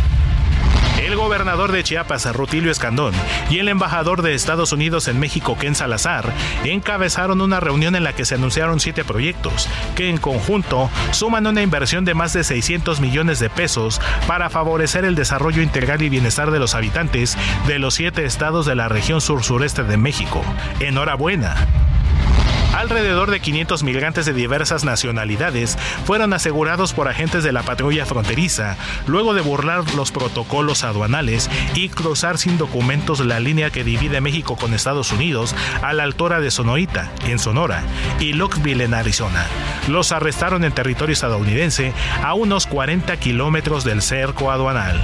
[1.06, 3.14] El gobernador de Chiapas, Rutilio Escandón,
[3.48, 6.32] y el embajador de Estados Unidos en México, Ken Salazar,
[6.64, 11.62] encabezaron una reunión en la que se anunciaron siete proyectos, que en conjunto suman una
[11.62, 16.50] inversión de más de 600 millones de pesos para favorecer el desarrollo integral y bienestar
[16.50, 17.38] de los habitantes
[17.68, 20.42] de los siete estados de la región sur-sureste de México.
[20.80, 21.54] Enhorabuena.
[22.76, 28.76] Alrededor de 500 migrantes de diversas nacionalidades fueron asegurados por agentes de la patrulla fronteriza
[29.06, 34.56] luego de burlar los protocolos aduanales y cruzar sin documentos la línea que divide México
[34.56, 37.82] con Estados Unidos a la altura de Sonoita, en Sonora,
[38.20, 39.46] y Lockville, en Arizona.
[39.88, 45.00] Los arrestaron en territorio estadounidense a unos 40 kilómetros del cerco aduanal.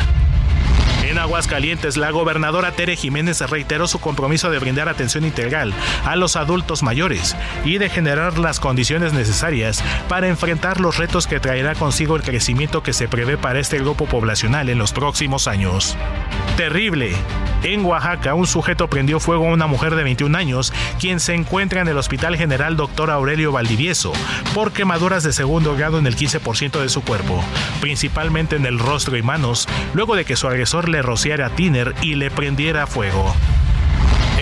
[1.12, 5.74] En Aguascalientes, la gobernadora Tere Jiménez reiteró su compromiso de brindar atención integral
[6.06, 11.38] a los adultos mayores y de generar las condiciones necesarias para enfrentar los retos que
[11.38, 15.98] traerá consigo el crecimiento que se prevé para este grupo poblacional en los próximos años.
[16.56, 17.12] Terrible.
[17.62, 21.80] En Oaxaca, un sujeto prendió fuego a una mujer de 21 años, quien se encuentra
[21.80, 23.10] en el Hospital General Dr.
[23.10, 24.12] Aurelio Valdivieso,
[24.52, 27.42] por quemaduras de segundo grado en el 15% de su cuerpo,
[27.80, 32.14] principalmente en el rostro y manos, luego de que su agresor le rociara tiner y
[32.14, 33.34] le prendiera fuego.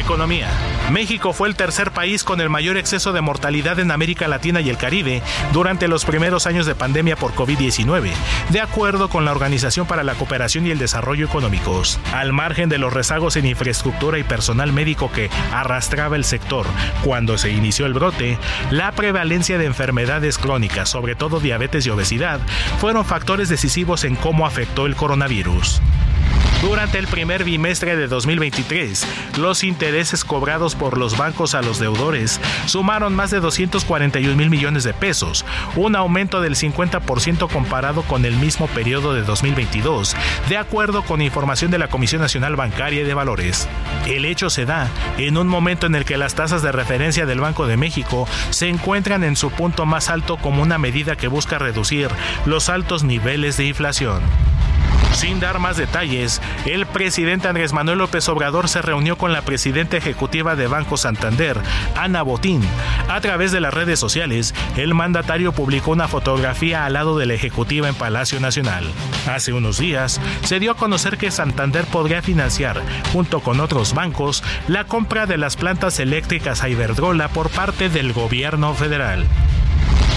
[0.01, 0.49] Economía.
[0.91, 4.71] México fue el tercer país con el mayor exceso de mortalidad en América Latina y
[4.71, 8.11] el Caribe durante los primeros años de pandemia por COVID-19,
[8.49, 11.99] de acuerdo con la Organización para la Cooperación y el Desarrollo Económicos.
[12.13, 16.67] Al margen de los rezagos en infraestructura y personal médico que arrastraba el sector
[17.05, 18.39] cuando se inició el brote,
[18.71, 22.41] la prevalencia de enfermedades crónicas, sobre todo diabetes y obesidad,
[22.79, 25.81] fueron factores decisivos en cómo afectó el coronavirus.
[26.63, 29.07] Durante el primer bimestre de 2023,
[29.39, 34.85] los intereses cobrados por los bancos a los deudores sumaron más de 241 mil millones
[34.85, 40.15] de pesos, un aumento del 50% comparado con el mismo periodo de 2022,
[40.51, 43.67] de acuerdo con información de la Comisión Nacional Bancaria y de Valores.
[44.07, 44.87] El hecho se da
[45.17, 48.69] en un momento en el que las tasas de referencia del Banco de México se
[48.69, 52.09] encuentran en su punto más alto como una medida que busca reducir
[52.45, 54.21] los altos niveles de inflación.
[55.13, 59.97] Sin dar más detalles, el presidente Andrés Manuel López Obrador se reunió con la presidenta
[59.97, 61.59] ejecutiva de Banco Santander,
[61.97, 62.63] Ana Botín.
[63.09, 67.35] A través de las redes sociales, el mandatario publicó una fotografía al lado de la
[67.35, 68.85] ejecutiva en Palacio Nacional.
[69.29, 72.81] Hace unos días, se dio a conocer que Santander podría financiar,
[73.13, 78.13] junto con otros bancos, la compra de las plantas eléctricas a Iberdrola por parte del
[78.13, 79.27] gobierno federal.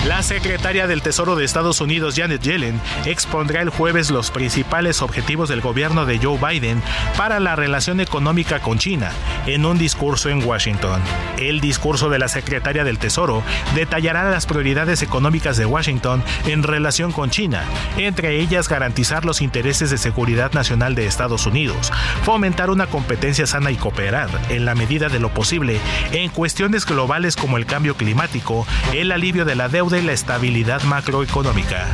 [0.07, 5.47] La secretaria del Tesoro de Estados Unidos, Janet Yellen, expondrá el jueves los principales objetivos
[5.47, 6.83] del gobierno de Joe Biden
[7.15, 9.13] para la relación económica con China
[9.47, 11.01] en un discurso en Washington.
[11.37, 13.43] El discurso de la secretaria del Tesoro
[13.75, 17.63] detallará las prioridades económicas de Washington en relación con China,
[17.95, 21.93] entre ellas garantizar los intereses de seguridad nacional de Estados Unidos,
[22.23, 25.79] fomentar una competencia sana y cooperar, en la medida de lo posible,
[26.11, 31.87] en cuestiones globales como el cambio climático, el alivio de la deuda la estabilidad macroeconómica.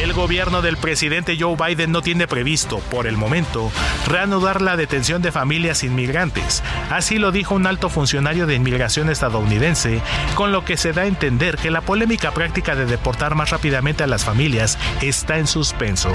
[0.00, 3.70] El gobierno del presidente Joe Biden no tiene previsto, por el momento,
[4.08, 6.62] reanudar la detención de familias inmigrantes.
[6.90, 10.00] Así lo dijo un alto funcionario de inmigración estadounidense,
[10.34, 14.02] con lo que se da a entender que la polémica práctica de deportar más rápidamente
[14.02, 16.12] a las familias está en suspenso.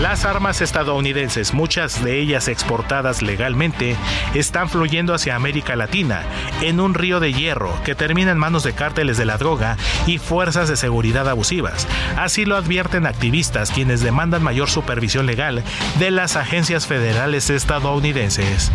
[0.00, 3.96] Las armas estadounidenses, muchas de ellas exportadas legalmente,
[4.34, 6.22] están fluyendo hacia América Latina
[6.60, 10.18] en un río de hierro que termina en manos de cárteles de la droga y
[10.18, 11.88] fuerzas de seguridad abusivas.
[12.18, 15.64] Así lo advierten activistas quienes demandan mayor supervisión legal
[15.98, 18.70] de las agencias federales estadounidenses.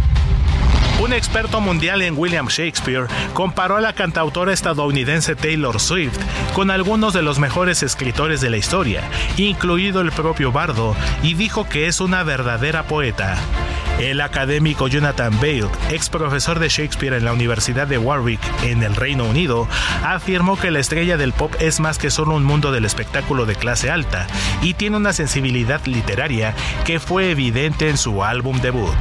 [1.01, 6.15] Un experto mundial en William Shakespeare comparó a la cantautora estadounidense Taylor Swift
[6.53, 11.67] con algunos de los mejores escritores de la historia, incluido el propio Bardo, y dijo
[11.67, 13.35] que es una verdadera poeta.
[13.99, 18.95] El académico Jonathan Bale, ex profesor de Shakespeare en la Universidad de Warwick, en el
[18.95, 19.67] Reino Unido,
[20.03, 23.55] afirmó que la estrella del pop es más que solo un mundo del espectáculo de
[23.55, 24.27] clase alta
[24.61, 26.53] y tiene una sensibilidad literaria
[26.85, 28.93] que fue evidente en su álbum debut.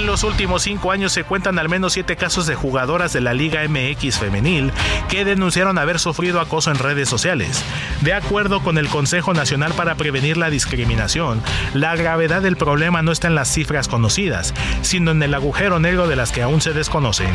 [0.00, 3.34] En los últimos cinco años se cuentan al menos siete casos de jugadoras de la
[3.34, 4.72] Liga MX femenil
[5.10, 7.62] que denunciaron haber sufrido acoso en redes sociales.
[8.00, 11.42] De acuerdo con el Consejo Nacional para Prevenir la Discriminación,
[11.74, 16.08] la gravedad del problema no está en las cifras conocidas, sino en el agujero negro
[16.08, 17.30] de las que aún se desconocen.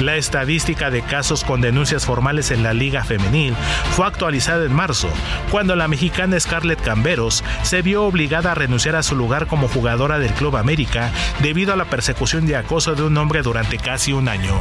[0.00, 3.54] La estadística de casos con denuncias formales en la Liga Femenil
[3.92, 5.08] fue actualizada en marzo,
[5.52, 10.18] cuando la mexicana Scarlett Camberos se vio obligada a renunciar a su lugar como jugadora
[10.18, 14.28] del Club América debido a la persecución y acoso de un hombre durante casi un
[14.28, 14.60] año.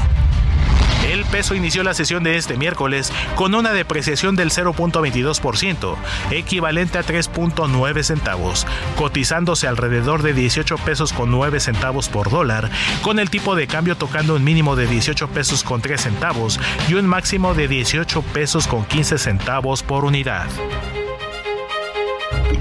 [1.09, 5.95] El peso inició la sesión de este miércoles con una depreciación del 0.22%,
[6.31, 8.65] equivalente a 3.9 centavos,
[8.95, 12.69] cotizándose alrededor de 18 pesos con 9 centavos por dólar,
[13.01, 16.93] con el tipo de cambio tocando un mínimo de 18 pesos con 3 centavos y
[16.93, 20.47] un máximo de 18 pesos con 15 centavos por unidad.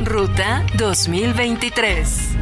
[0.05, 2.42] Ruta 2023.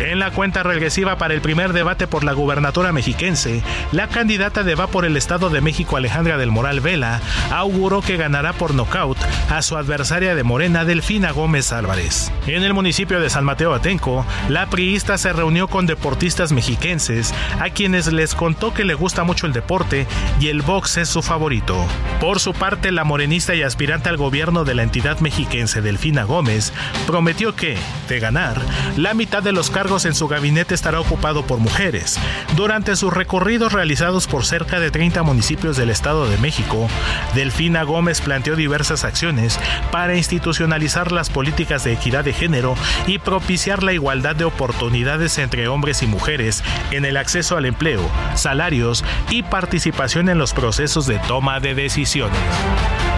[0.00, 4.74] En la cuenta regresiva para el primer debate por la gubernatura mexiquense, la candidata de
[4.74, 7.20] Va por el Estado de México Alejandra del Moral Vela
[7.50, 9.18] auguró que ganará por nocaut
[9.50, 12.32] a su adversaria de Morena Delfina Gómez Álvarez.
[12.46, 17.68] En el municipio de San Mateo Atenco, la priista se reunió con deportistas mexiquenses a
[17.68, 20.06] quienes les contó que le gusta mucho el deporte
[20.40, 21.76] y el box es su favorito.
[22.20, 26.72] Por su parte, la morenista y aspirante al gobierno de la entidad mexiquense Delfina Gómez
[27.06, 27.76] prometió que,
[28.08, 28.58] de ganar,
[28.96, 32.16] la mitad de los cargos en su gabinete estará ocupado por mujeres.
[32.54, 36.88] Durante sus recorridos realizados por cerca de 30 municipios del Estado de México,
[37.34, 39.58] Delfina Gómez planteó diversas acciones
[39.90, 42.76] para institucionalizar las políticas de equidad de género
[43.08, 46.62] y propiciar la igualdad de oportunidades entre hombres y mujeres
[46.92, 52.38] en el acceso al empleo, salarios y participación en los procesos de toma de decisiones.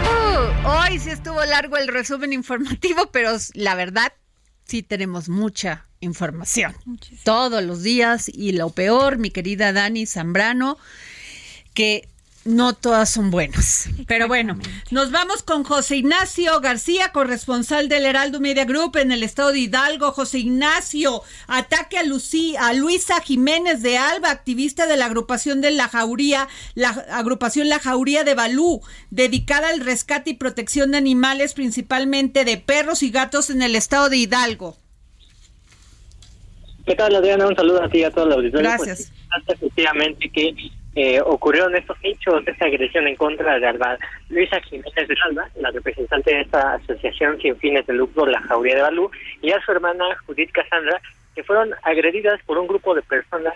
[0.05, 4.11] Uh, hoy sí estuvo largo el resumen informativo, pero la verdad
[4.65, 6.75] sí tenemos mucha información.
[7.23, 10.77] Todos los días y lo peor, mi querida Dani Zambrano,
[11.73, 12.07] que
[12.45, 13.87] no todas son buenas.
[14.07, 14.57] Pero bueno,
[14.91, 19.59] nos vamos con José Ignacio García, corresponsal del Heraldo Media Group en el estado de
[19.59, 20.11] Hidalgo.
[20.11, 25.87] José Ignacio, ataque a, a Luisa Jiménez de Alba, activista de la agrupación de la
[25.87, 32.43] Jauría, la agrupación La Jauría de Balú, dedicada al rescate y protección de animales, principalmente
[32.43, 34.77] de perros y gatos en el estado de Hidalgo.
[36.85, 37.47] ¿Qué tal, Adriana?
[37.47, 38.67] Un saludo a ti y a todos los auditores.
[38.67, 39.13] Gracias.
[39.29, 40.53] Pues, efectivamente que
[40.95, 43.97] eh, ocurrieron estos hechos, esta agresión en contra de Alba.
[44.29, 48.75] Luisa Jiménez de Alba, la representante de esta asociación sin fines de lucro, la Jauría
[48.75, 49.09] de Balú,
[49.41, 51.01] y a su hermana Judith Casandra,
[51.35, 53.53] que fueron agredidas por un grupo de personas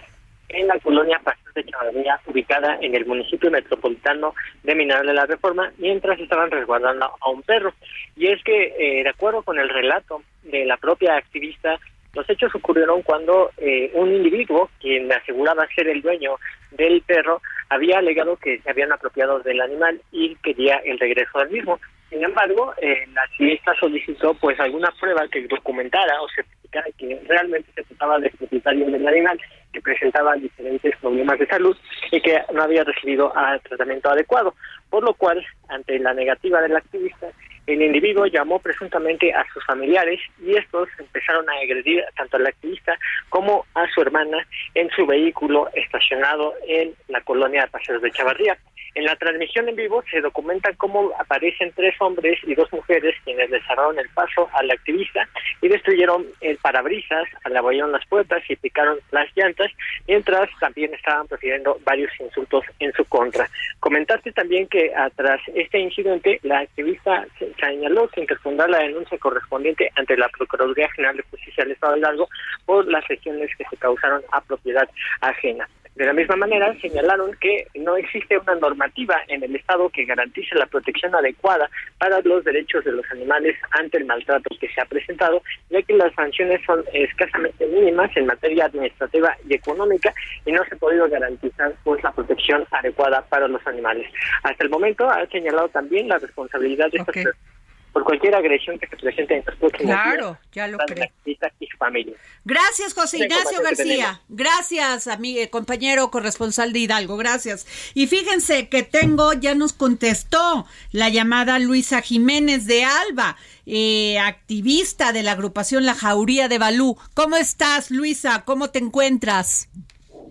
[0.49, 5.25] en la colonia Pastor de Chavarría, ubicada en el municipio metropolitano de Mineral de la
[5.25, 7.73] Reforma, mientras estaban resguardando a un perro.
[8.15, 11.78] Y es que, eh, de acuerdo con el relato de la propia activista,
[12.18, 16.36] los hechos ocurrieron cuando eh, un individuo, quien aseguraba ser el dueño
[16.72, 21.51] del perro, había alegado que se habían apropiado del animal y quería el regreso del
[21.51, 21.80] mismo.
[22.09, 27.70] Sin embargo, eh, la activista solicitó pues alguna prueba que documentara o certificara que realmente
[27.76, 29.39] se trataba del propietario del animal
[29.72, 31.78] que presentaba diferentes problemas de salud
[32.11, 34.55] y que no había recibido ah, tratamiento adecuado,
[34.89, 37.28] por lo cual, ante la negativa del activista,
[37.68, 42.97] el individuo llamó presuntamente a sus familiares y estos empezaron a agredir tanto al activista
[43.30, 48.57] como a su hermana en su vehículo estacionado en la colonia de Paseos de Chavarría.
[48.95, 53.47] En la transmisión en vivo se documenta cómo aparecen tres hombres y dos mujeres quienes
[53.51, 55.28] le cerraron el paso al activista
[55.61, 59.72] y destruyeron el parabrisas, abrieron las puertas y picaron las llantas,
[60.07, 63.47] mientras también estaban profiriendo varios insultos en su contra.
[63.80, 67.28] Comentaste también que ah, tras este incidente, la activista
[67.60, 72.01] señaló que interpondrá la denuncia correspondiente ante la Procuraduría General de Justicia del Estado de
[72.01, 72.30] Largo
[72.66, 74.89] por las lesiones que se causaron a propiedad
[75.22, 75.68] ajena.
[75.98, 80.54] De la misma manera, señalaron que no existe una normativa en el Estado que garantice
[80.54, 84.86] la protección adecuada para los derechos de los animales ante el maltrato que se ha
[84.86, 85.41] presentado,
[85.72, 90.14] ya que las sanciones son escasamente mínimas en materia administrativa y económica
[90.45, 94.08] y no se ha podido garantizar pues la protección adecuada para los animales.
[94.43, 97.57] Hasta el momento ha señalado también la responsabilidad de estas personas
[97.94, 101.08] por cualquier agresión que se presente en los próximos Claro, ya lo creo.
[101.26, 102.16] y su familia.
[102.46, 104.22] Gracias, José Ignacio García.
[104.30, 107.18] Gracias a mi eh, compañero corresponsal de Hidalgo.
[107.18, 107.66] Gracias.
[107.94, 115.12] Y fíjense que tengo, ya nos contestó la llamada Luisa Jiménez de Alba, eh, activista
[115.12, 116.98] de la agrupación La Jauría de Balú.
[117.14, 118.44] ¿Cómo estás, Luisa?
[118.46, 119.70] ¿Cómo te encuentras?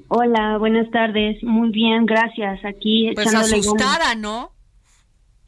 [0.09, 1.43] Hola, buenas tardes.
[1.43, 2.65] Muy bien, gracias.
[2.65, 4.53] Aquí Pues echándole asustada, ¿no?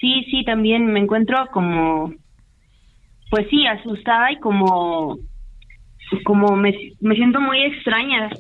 [0.00, 2.12] Sí, sí, también me encuentro como,
[3.30, 5.18] pues sí, asustada y como,
[6.24, 8.30] como me, me siento muy extraña.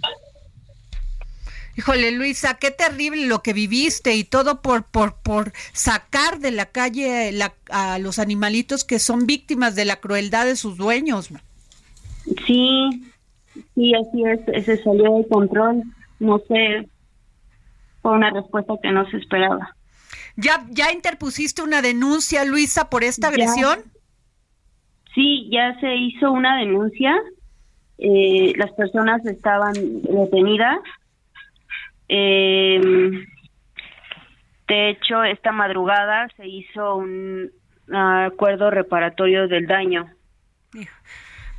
[1.76, 6.66] Híjole, Luisa, qué terrible lo que viviste y todo por por por sacar de la
[6.66, 11.30] calle la- a los animalitos que son víctimas de la crueldad de sus dueños.
[12.46, 13.10] Sí,
[13.76, 15.82] sí, así es, se salió de control.
[16.18, 16.88] No sé,
[18.02, 19.76] fue una respuesta que no se esperaba.
[20.40, 23.28] ¿Ya ya interpusiste una denuncia, Luisa, por esta Ya.
[23.34, 23.80] agresión?
[25.12, 27.12] Sí, ya se hizo una denuncia.
[27.98, 30.78] Eh, las personas estaban detenidas.
[32.08, 32.80] Eh,
[34.68, 37.50] de hecho, esta madrugada se hizo un
[37.92, 40.08] acuerdo reparatorio del daño.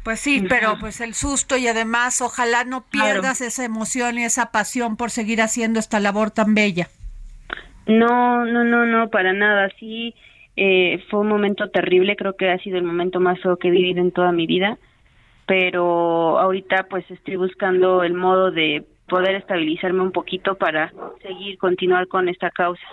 [0.04, 4.52] Pues sí, pero pues el susto y además ojalá no pierdas esa emoción y esa
[4.52, 6.88] pasión por seguir haciendo esta labor tan bella.
[7.90, 9.70] No, no, no, no, para nada.
[9.80, 10.14] Sí,
[10.56, 12.16] eh, fue un momento terrible.
[12.16, 14.78] Creo que ha sido el momento más feo que he vivido en toda mi vida.
[15.48, 22.08] Pero ahorita pues estoy buscando el modo de poder estabilizarme un poquito para seguir, continuar
[22.08, 22.86] con esta causa.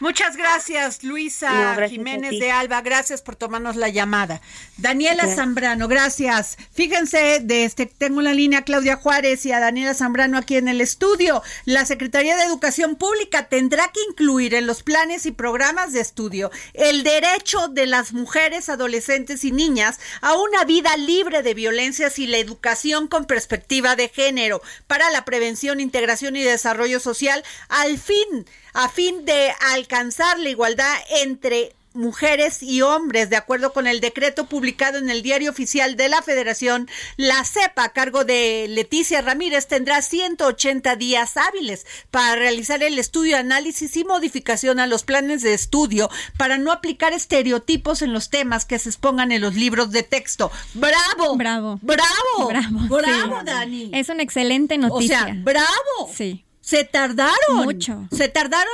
[0.00, 2.80] Muchas gracias, Luisa No, gracias a Jiménez de Alba.
[2.82, 4.40] Gracias por tomarnos la llamada.
[4.76, 5.36] Daniela Gracias.
[5.36, 6.56] Zambrano, gracias.
[6.72, 10.56] Fíjense, de este, tengo en la línea a Claudia Juárez y a Daniela Zambrano aquí
[10.56, 11.42] en el estudio.
[11.64, 16.52] La Secretaría de Educación Pública tendrá que incluir en los planes y programas de estudio
[16.74, 22.28] el derecho de las mujeres, adolescentes y niñas a una vida libre de violencias y
[22.28, 28.46] la educación con perspectiva de género para la prevención, integración y desarrollo social al fin
[28.72, 34.46] a fin de alcanzar la igualdad entre mujeres y hombres, de acuerdo con el decreto
[34.46, 39.66] publicado en el Diario Oficial de la Federación, la CEPA, a cargo de Leticia Ramírez,
[39.66, 45.54] tendrá 180 días hábiles para realizar el estudio, análisis y modificación a los planes de
[45.54, 50.04] estudio para no aplicar estereotipos en los temas que se expongan en los libros de
[50.04, 50.52] texto.
[50.74, 51.36] ¡Bravo!
[51.36, 51.80] Bravo.
[51.82, 52.48] ¡Bravo!
[52.48, 52.96] Bravo.
[52.96, 53.44] ¡Bravo, sí.
[53.44, 53.90] Dani!
[53.92, 55.22] Es una excelente noticia.
[55.22, 56.12] O sea, bravo.
[56.14, 56.44] Sí.
[56.68, 57.64] Se tardaron.
[57.64, 58.06] Mucho.
[58.14, 58.68] Se tardaron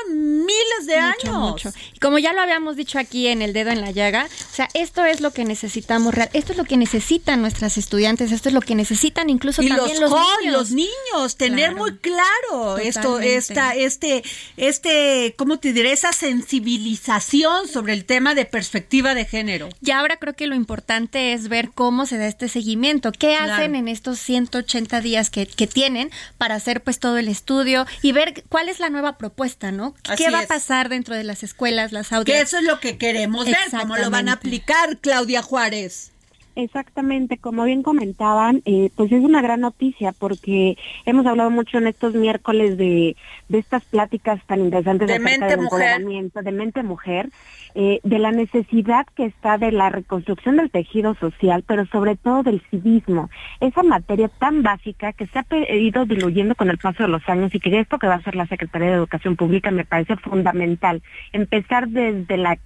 [0.44, 1.50] miles de Mucho, años.
[1.50, 1.72] mucho.
[1.94, 4.68] Y como ya lo habíamos dicho aquí en el dedo en la llaga, o sea,
[4.74, 8.54] esto es lo que necesitamos, real- esto es lo que necesitan nuestras estudiantes, esto es
[8.54, 10.52] lo que necesitan incluso y también los, los, niños.
[10.58, 11.76] los niños, tener Claro.
[11.76, 14.24] muy claro esto, esta, este,
[14.56, 15.92] este, ¿cómo te diré?
[15.92, 19.68] Esa sensibilización sobre el tema de perspectiva de género.
[19.80, 23.52] Y ahora creo que lo importante es ver cómo se da este seguimiento, qué Claro.
[23.54, 28.12] hacen en estos 180 días que, que tienen para hacer pues todo el estudio y
[28.12, 29.94] ver cuál es la nueva propuesta, ¿no?
[30.08, 30.44] Así ¿Qué va es.
[30.46, 32.38] a pasar dentro de las escuelas, las Que audios?
[32.38, 36.10] eso es lo que queremos ver, cómo lo van a aplicar, Claudia Juárez.
[36.56, 41.88] Exactamente, como bien comentaban, eh, pues es una gran noticia porque hemos hablado mucho en
[41.88, 43.16] estos miércoles de,
[43.48, 45.80] de estas pláticas tan interesantes De mente del mujer.
[45.82, 47.28] empoderamiento, de mente mujer,
[47.74, 52.44] eh, de la necesidad que está de la reconstrucción del tejido social, pero sobre todo
[52.44, 57.08] del civismo, esa materia tan básica que se ha ido diluyendo con el paso de
[57.08, 59.84] los años y que esto que va a hacer la Secretaría de Educación Pública me
[59.84, 61.02] parece fundamental,
[61.32, 62.58] empezar desde la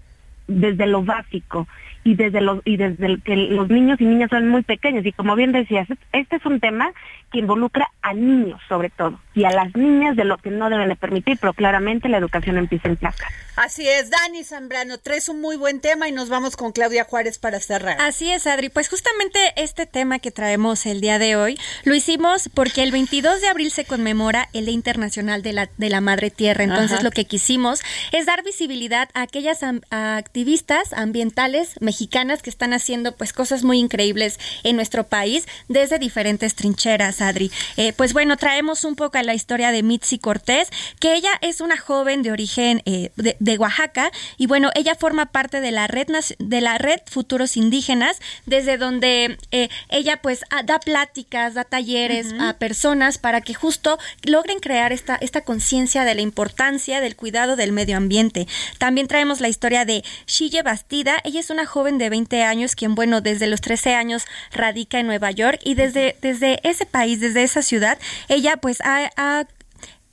[0.49, 1.69] desde lo básico
[2.05, 5.13] y desde los y desde el que los niños y niñas son muy pequeños y
[5.13, 6.91] como bien decías este es un tema
[7.33, 10.89] que involucra a niños sobre todo y a las niñas de lo que no deben
[10.89, 13.25] de permitir pero claramente la educación empieza en casa
[13.61, 17.41] Así es, Dani Zambrano, traes un muy buen tema y nos vamos con Claudia Juárez
[17.41, 17.97] para cerrar.
[18.01, 18.69] Así es, Adri.
[18.69, 23.41] Pues justamente este tema que traemos el día de hoy lo hicimos porque el 22
[23.41, 26.63] de abril se conmemora el Día Internacional de la, de la Madre Tierra.
[26.63, 27.03] Entonces Ajá.
[27.03, 27.81] lo que quisimos
[28.13, 33.65] es dar visibilidad a aquellas am- a activistas ambientales mexicanas que están haciendo pues cosas
[33.65, 37.51] muy increíbles en nuestro país desde diferentes trincheras, Adri.
[37.77, 40.69] Eh, pues bueno, traemos un poco a la historia de Mitzi Cortés,
[41.01, 45.27] que ella es una joven de origen eh, de, de Oaxaca y bueno, ella forma
[45.27, 46.07] parte de la red
[46.39, 52.59] de la red Futuros Indígenas, desde donde eh, ella pues da pláticas, da talleres a
[52.59, 57.73] personas para que justo logren crear esta esta conciencia de la importancia del cuidado del
[57.73, 58.47] medio ambiente.
[58.79, 62.95] También traemos la historia de Shille Bastida, ella es una joven de 20 años quien
[62.95, 67.43] bueno, desde los 13 años radica en Nueva York y desde desde ese país, desde
[67.43, 67.99] esa ciudad,
[68.29, 69.47] ella pues ha, ha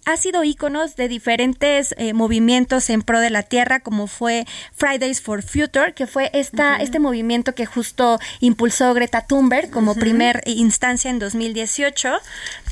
[0.05, 5.19] ha sido íconos de diferentes eh, movimientos en pro de la tierra, como fue Fridays
[5.21, 11.09] for Future, que fue esta, este movimiento que justo impulsó Greta Thunberg como primer instancia
[11.09, 12.13] en 2018.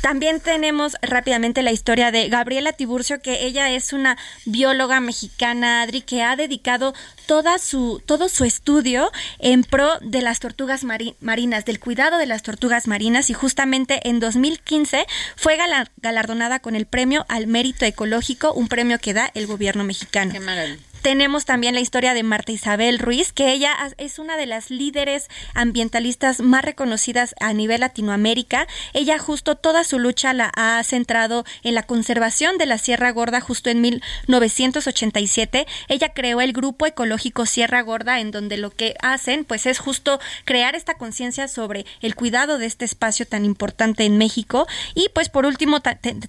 [0.03, 6.01] También tenemos rápidamente la historia de Gabriela Tiburcio, que ella es una bióloga mexicana, Adri,
[6.01, 6.93] que ha dedicado
[7.25, 12.25] toda su, todo su estudio en pro de las tortugas mari- marinas, del cuidado de
[12.25, 15.05] las tortugas marinas, y justamente en 2015
[15.37, 19.85] fue gala- galardonada con el premio al mérito ecológico, un premio que da el gobierno
[19.85, 20.33] mexicano.
[20.33, 20.39] Qué.
[21.03, 25.27] Tenemos también la historia de Marta Isabel Ruiz, que ella es una de las líderes
[25.53, 28.67] ambientalistas más reconocidas a nivel Latinoamérica.
[28.93, 33.41] Ella justo toda su lucha la ha centrado en la conservación de la Sierra Gorda
[33.41, 35.67] justo en 1987.
[35.89, 40.21] Ella creó el grupo ecológico Sierra Gorda en donde lo que hacen pues es justo
[40.45, 44.67] crear esta conciencia sobre el cuidado de este espacio tan importante en México.
[44.95, 45.81] Y pues por último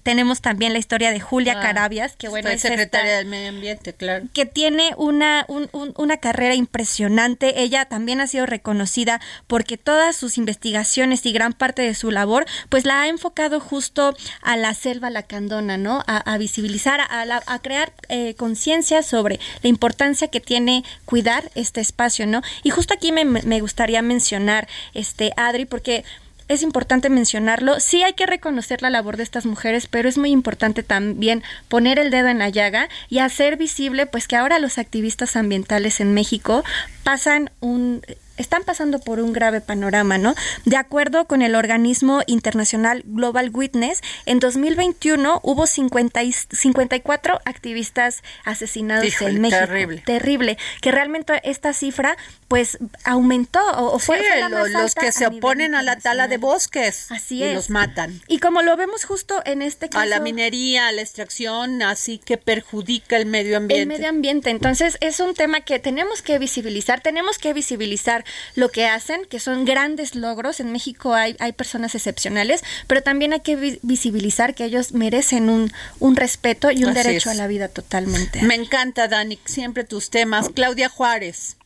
[0.03, 3.47] tenemos también la historia de Julia Ah, Carabias, que bueno, es esta- secretaria del Medio
[3.49, 4.25] Ambiente, claro.
[4.33, 4.64] que tiene
[4.97, 7.61] una, un- un- una carrera impresionante.
[7.61, 12.45] Ella también ha sido reconocida porque todas sus investigaciones y gran parte de su labor,
[12.69, 16.03] pues la ha enfocado justo a la selva lacandona, ¿no?
[16.07, 21.51] A, a visibilizar, a, la- a crear eh, conciencia sobre la importancia que tiene cuidar
[21.55, 22.41] este espacio, ¿no?
[22.63, 26.03] Y justo aquí me, me gustaría mencionar, este, Adri, porque
[26.47, 27.79] es importante mencionarlo.
[27.79, 31.99] Sí hay que reconocer la labor de estas mujeres, pero es muy importante también poner
[31.99, 36.13] el dedo en la llaga y hacer visible pues que ahora los activistas ambientales en
[36.13, 36.63] México
[37.03, 38.01] pasan un
[38.37, 40.35] están pasando por un grave panorama, ¿no?
[40.65, 48.23] De acuerdo con el organismo internacional Global Witness, en 2021 hubo 50 y- 54 activistas
[48.43, 49.59] asesinados Híjole, en México.
[49.65, 50.03] terrible.
[50.05, 50.57] Terrible.
[50.81, 52.17] Que realmente esta cifra
[52.47, 55.81] pues aumentó o, fue, Sí, fue la lo- más los alta que se oponen a
[55.81, 57.55] la tala de bosques Así y es.
[57.55, 58.21] los matan.
[58.27, 60.01] Y como lo vemos justo en este caso.
[60.03, 63.81] A la minería, a la extracción, así que perjudica el medio ambiente.
[63.81, 64.49] El medio ambiente.
[64.51, 67.01] Entonces, es un tema que tenemos que visibilizar.
[67.01, 68.23] Tenemos que visibilizar
[68.55, 70.59] lo que hacen, que son grandes logros.
[70.59, 75.49] En México hay, hay personas excepcionales, pero también hay que vi- visibilizar que ellos merecen
[75.49, 77.35] un, un respeto y un Así derecho es.
[77.35, 78.41] a la vida totalmente.
[78.43, 80.49] Me encanta, Dani, siempre tus temas.
[80.53, 81.57] Claudia Juárez.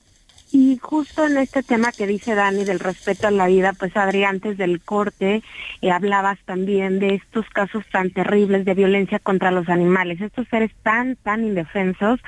[0.52, 4.24] Y justo en este tema que dice Dani del respeto a la vida, pues Adri,
[4.24, 5.44] antes del corte
[5.82, 10.72] eh, hablabas también de estos casos tan terribles de violencia contra los animales, estos seres
[10.82, 12.20] tan, tan indefensos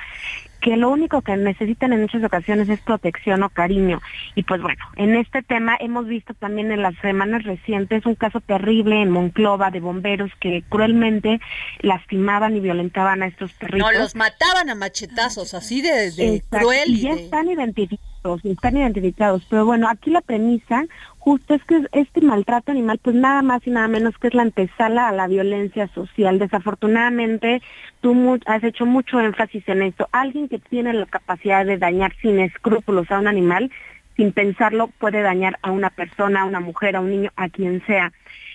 [0.59, 3.99] que lo único que necesitan en muchas ocasiones es protección o cariño.
[4.35, 8.39] Y pues bueno, en este tema hemos visto también en las semanas recientes un caso
[8.41, 11.39] terrible en Monclova de bomberos que cruelmente
[11.79, 13.91] lastimaban y violentaban a estos perritos.
[13.91, 16.89] No, los mataban a machetazos, así de, de cruel.
[16.89, 18.10] y Y ya de- están identificados,
[18.43, 19.45] están identificados.
[19.49, 20.85] Pero bueno, aquí la premisa
[21.17, 24.41] justo es que este maltrato animal, pues nada más y nada menos que es la
[24.41, 26.39] antesala a la violencia social.
[26.39, 27.61] Desafortunadamente,
[28.01, 30.07] tú has hecho mucho énfasis en esto.
[30.11, 33.71] Alguien que tiene la capacidad de dañar sin escrúpulos a un animal,
[34.15, 37.85] sin pensarlo, puede dañar a una persona, a una mujer, a un niño, a quien
[37.85, 38.11] sea.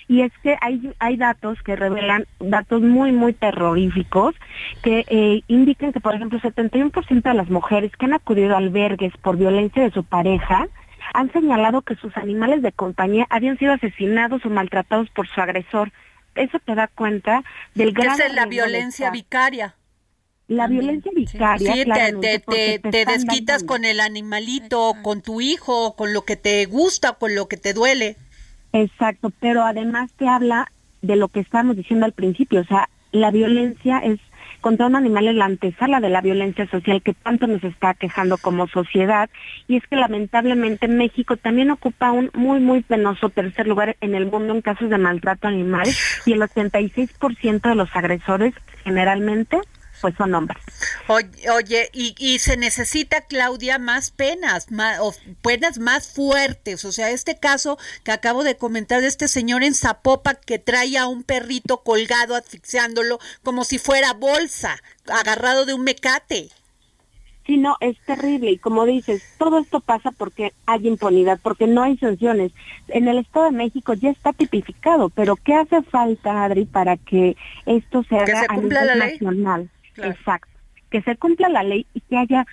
[0.09, 4.35] Y es que hay, hay datos que revelan datos muy, muy terroríficos
[4.83, 9.13] que eh, indican que, por ejemplo, 71% de las mujeres que han acudido a albergues
[9.17, 10.69] por violencia de su pareja
[11.15, 15.93] han señalado que sus animales de compañía habían sido asesinados o maltratados por su agresor.
[16.35, 17.43] Eso te da cuenta
[17.75, 19.75] del grave esa es la violencia vicaria.
[20.49, 26.23] La violencia vicaria, Sí, te, te, desquitas con el animalito, con tu hijo, con lo
[26.23, 28.17] que te gusta, con lo que te duele.
[28.77, 30.71] Exacto, pero además te habla
[31.01, 34.21] de lo que estábamos diciendo al principio, o sea, la violencia es
[34.61, 38.37] contra un animal es la antesala de la violencia social que tanto nos está quejando
[38.37, 39.31] como sociedad
[39.69, 44.27] y es que lamentablemente México también ocupa un muy muy penoso tercer lugar en el
[44.27, 45.89] mundo en casos de maltrato animal
[46.25, 49.59] y el 86% de los agresores generalmente
[50.01, 50.63] pues son hombres.
[51.09, 56.85] Oye, oye, y, y se necesita, Claudia, más penas, más, o penas más fuertes.
[56.85, 60.99] O sea, este caso que acabo de comentar de este señor en Zapopa que trae
[60.99, 64.77] a un perrito colgado, asfixiándolo, como si fuera bolsa,
[65.09, 66.51] agarrado de un mecate.
[67.47, 71.83] Sí, no, es terrible y como dices, todo esto pasa porque hay impunidad, porque no
[71.85, 72.51] hay sanciones.
[72.89, 77.37] En el Estado de México ya está tipificado, pero ¿qué hace falta, Adri, para que
[77.65, 79.69] esto se haga se a cumpla nivel la ley.
[79.97, 80.13] Claro.
[80.13, 80.53] Exacto,
[80.91, 82.47] que se cumpla la ley y que haya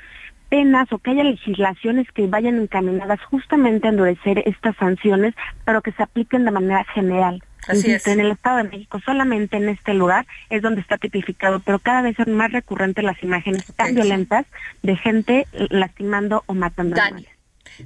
[0.50, 5.34] penas o que haya legislaciones que vayan encaminadas justamente a endurecer estas sanciones,
[5.66, 7.44] pero que se apliquen de manera general.
[7.68, 8.18] Así Insisto, es.
[8.18, 12.02] En el Estado de México, solamente en este lugar es donde está tipificado, pero cada
[12.02, 14.46] vez son más recurrentes las imágenes tan violentas
[14.82, 17.08] de gente lastimando o matando Dani.
[17.08, 17.33] animales.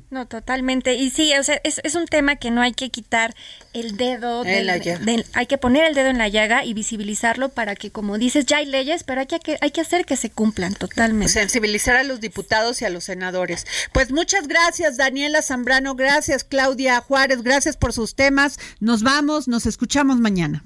[0.10, 0.96] No, totalmente.
[0.96, 3.36] Y sí, o sea, es, es un tema que no hay que quitar
[3.74, 5.06] el dedo, En del- la llaga.
[5.06, 8.46] del- hay que poner el dedo en la llaga y visibilizarlo para que, como dices,
[8.46, 11.32] ya hay leyes, pero hay que, hay que hacer que se cumplan totalmente.
[11.34, 13.66] Sensibilizar a los diputados y a los senadores.
[13.94, 18.60] Pues muchas gracias, Daniela Zambrano, gracias, Claudia Juárez, gracias por sus temas.
[18.80, 20.64] Nos vamos, nos escuchamos mañana.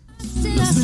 [0.55, 0.76] las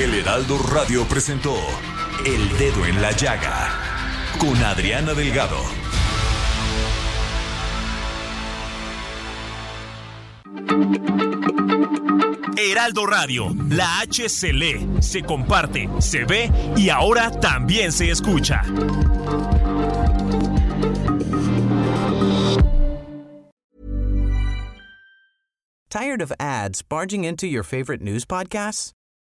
[0.00, 1.54] El Heraldo Radio presentó
[2.24, 3.68] El Dedo en la Llaga
[4.38, 5.58] con Adriana Delgado.
[12.56, 18.62] Heraldo Radio, la H se lee, se comparte, se ve y ahora también se escucha.
[25.90, 28.94] Tired of ads barging into your favorite news podcasts?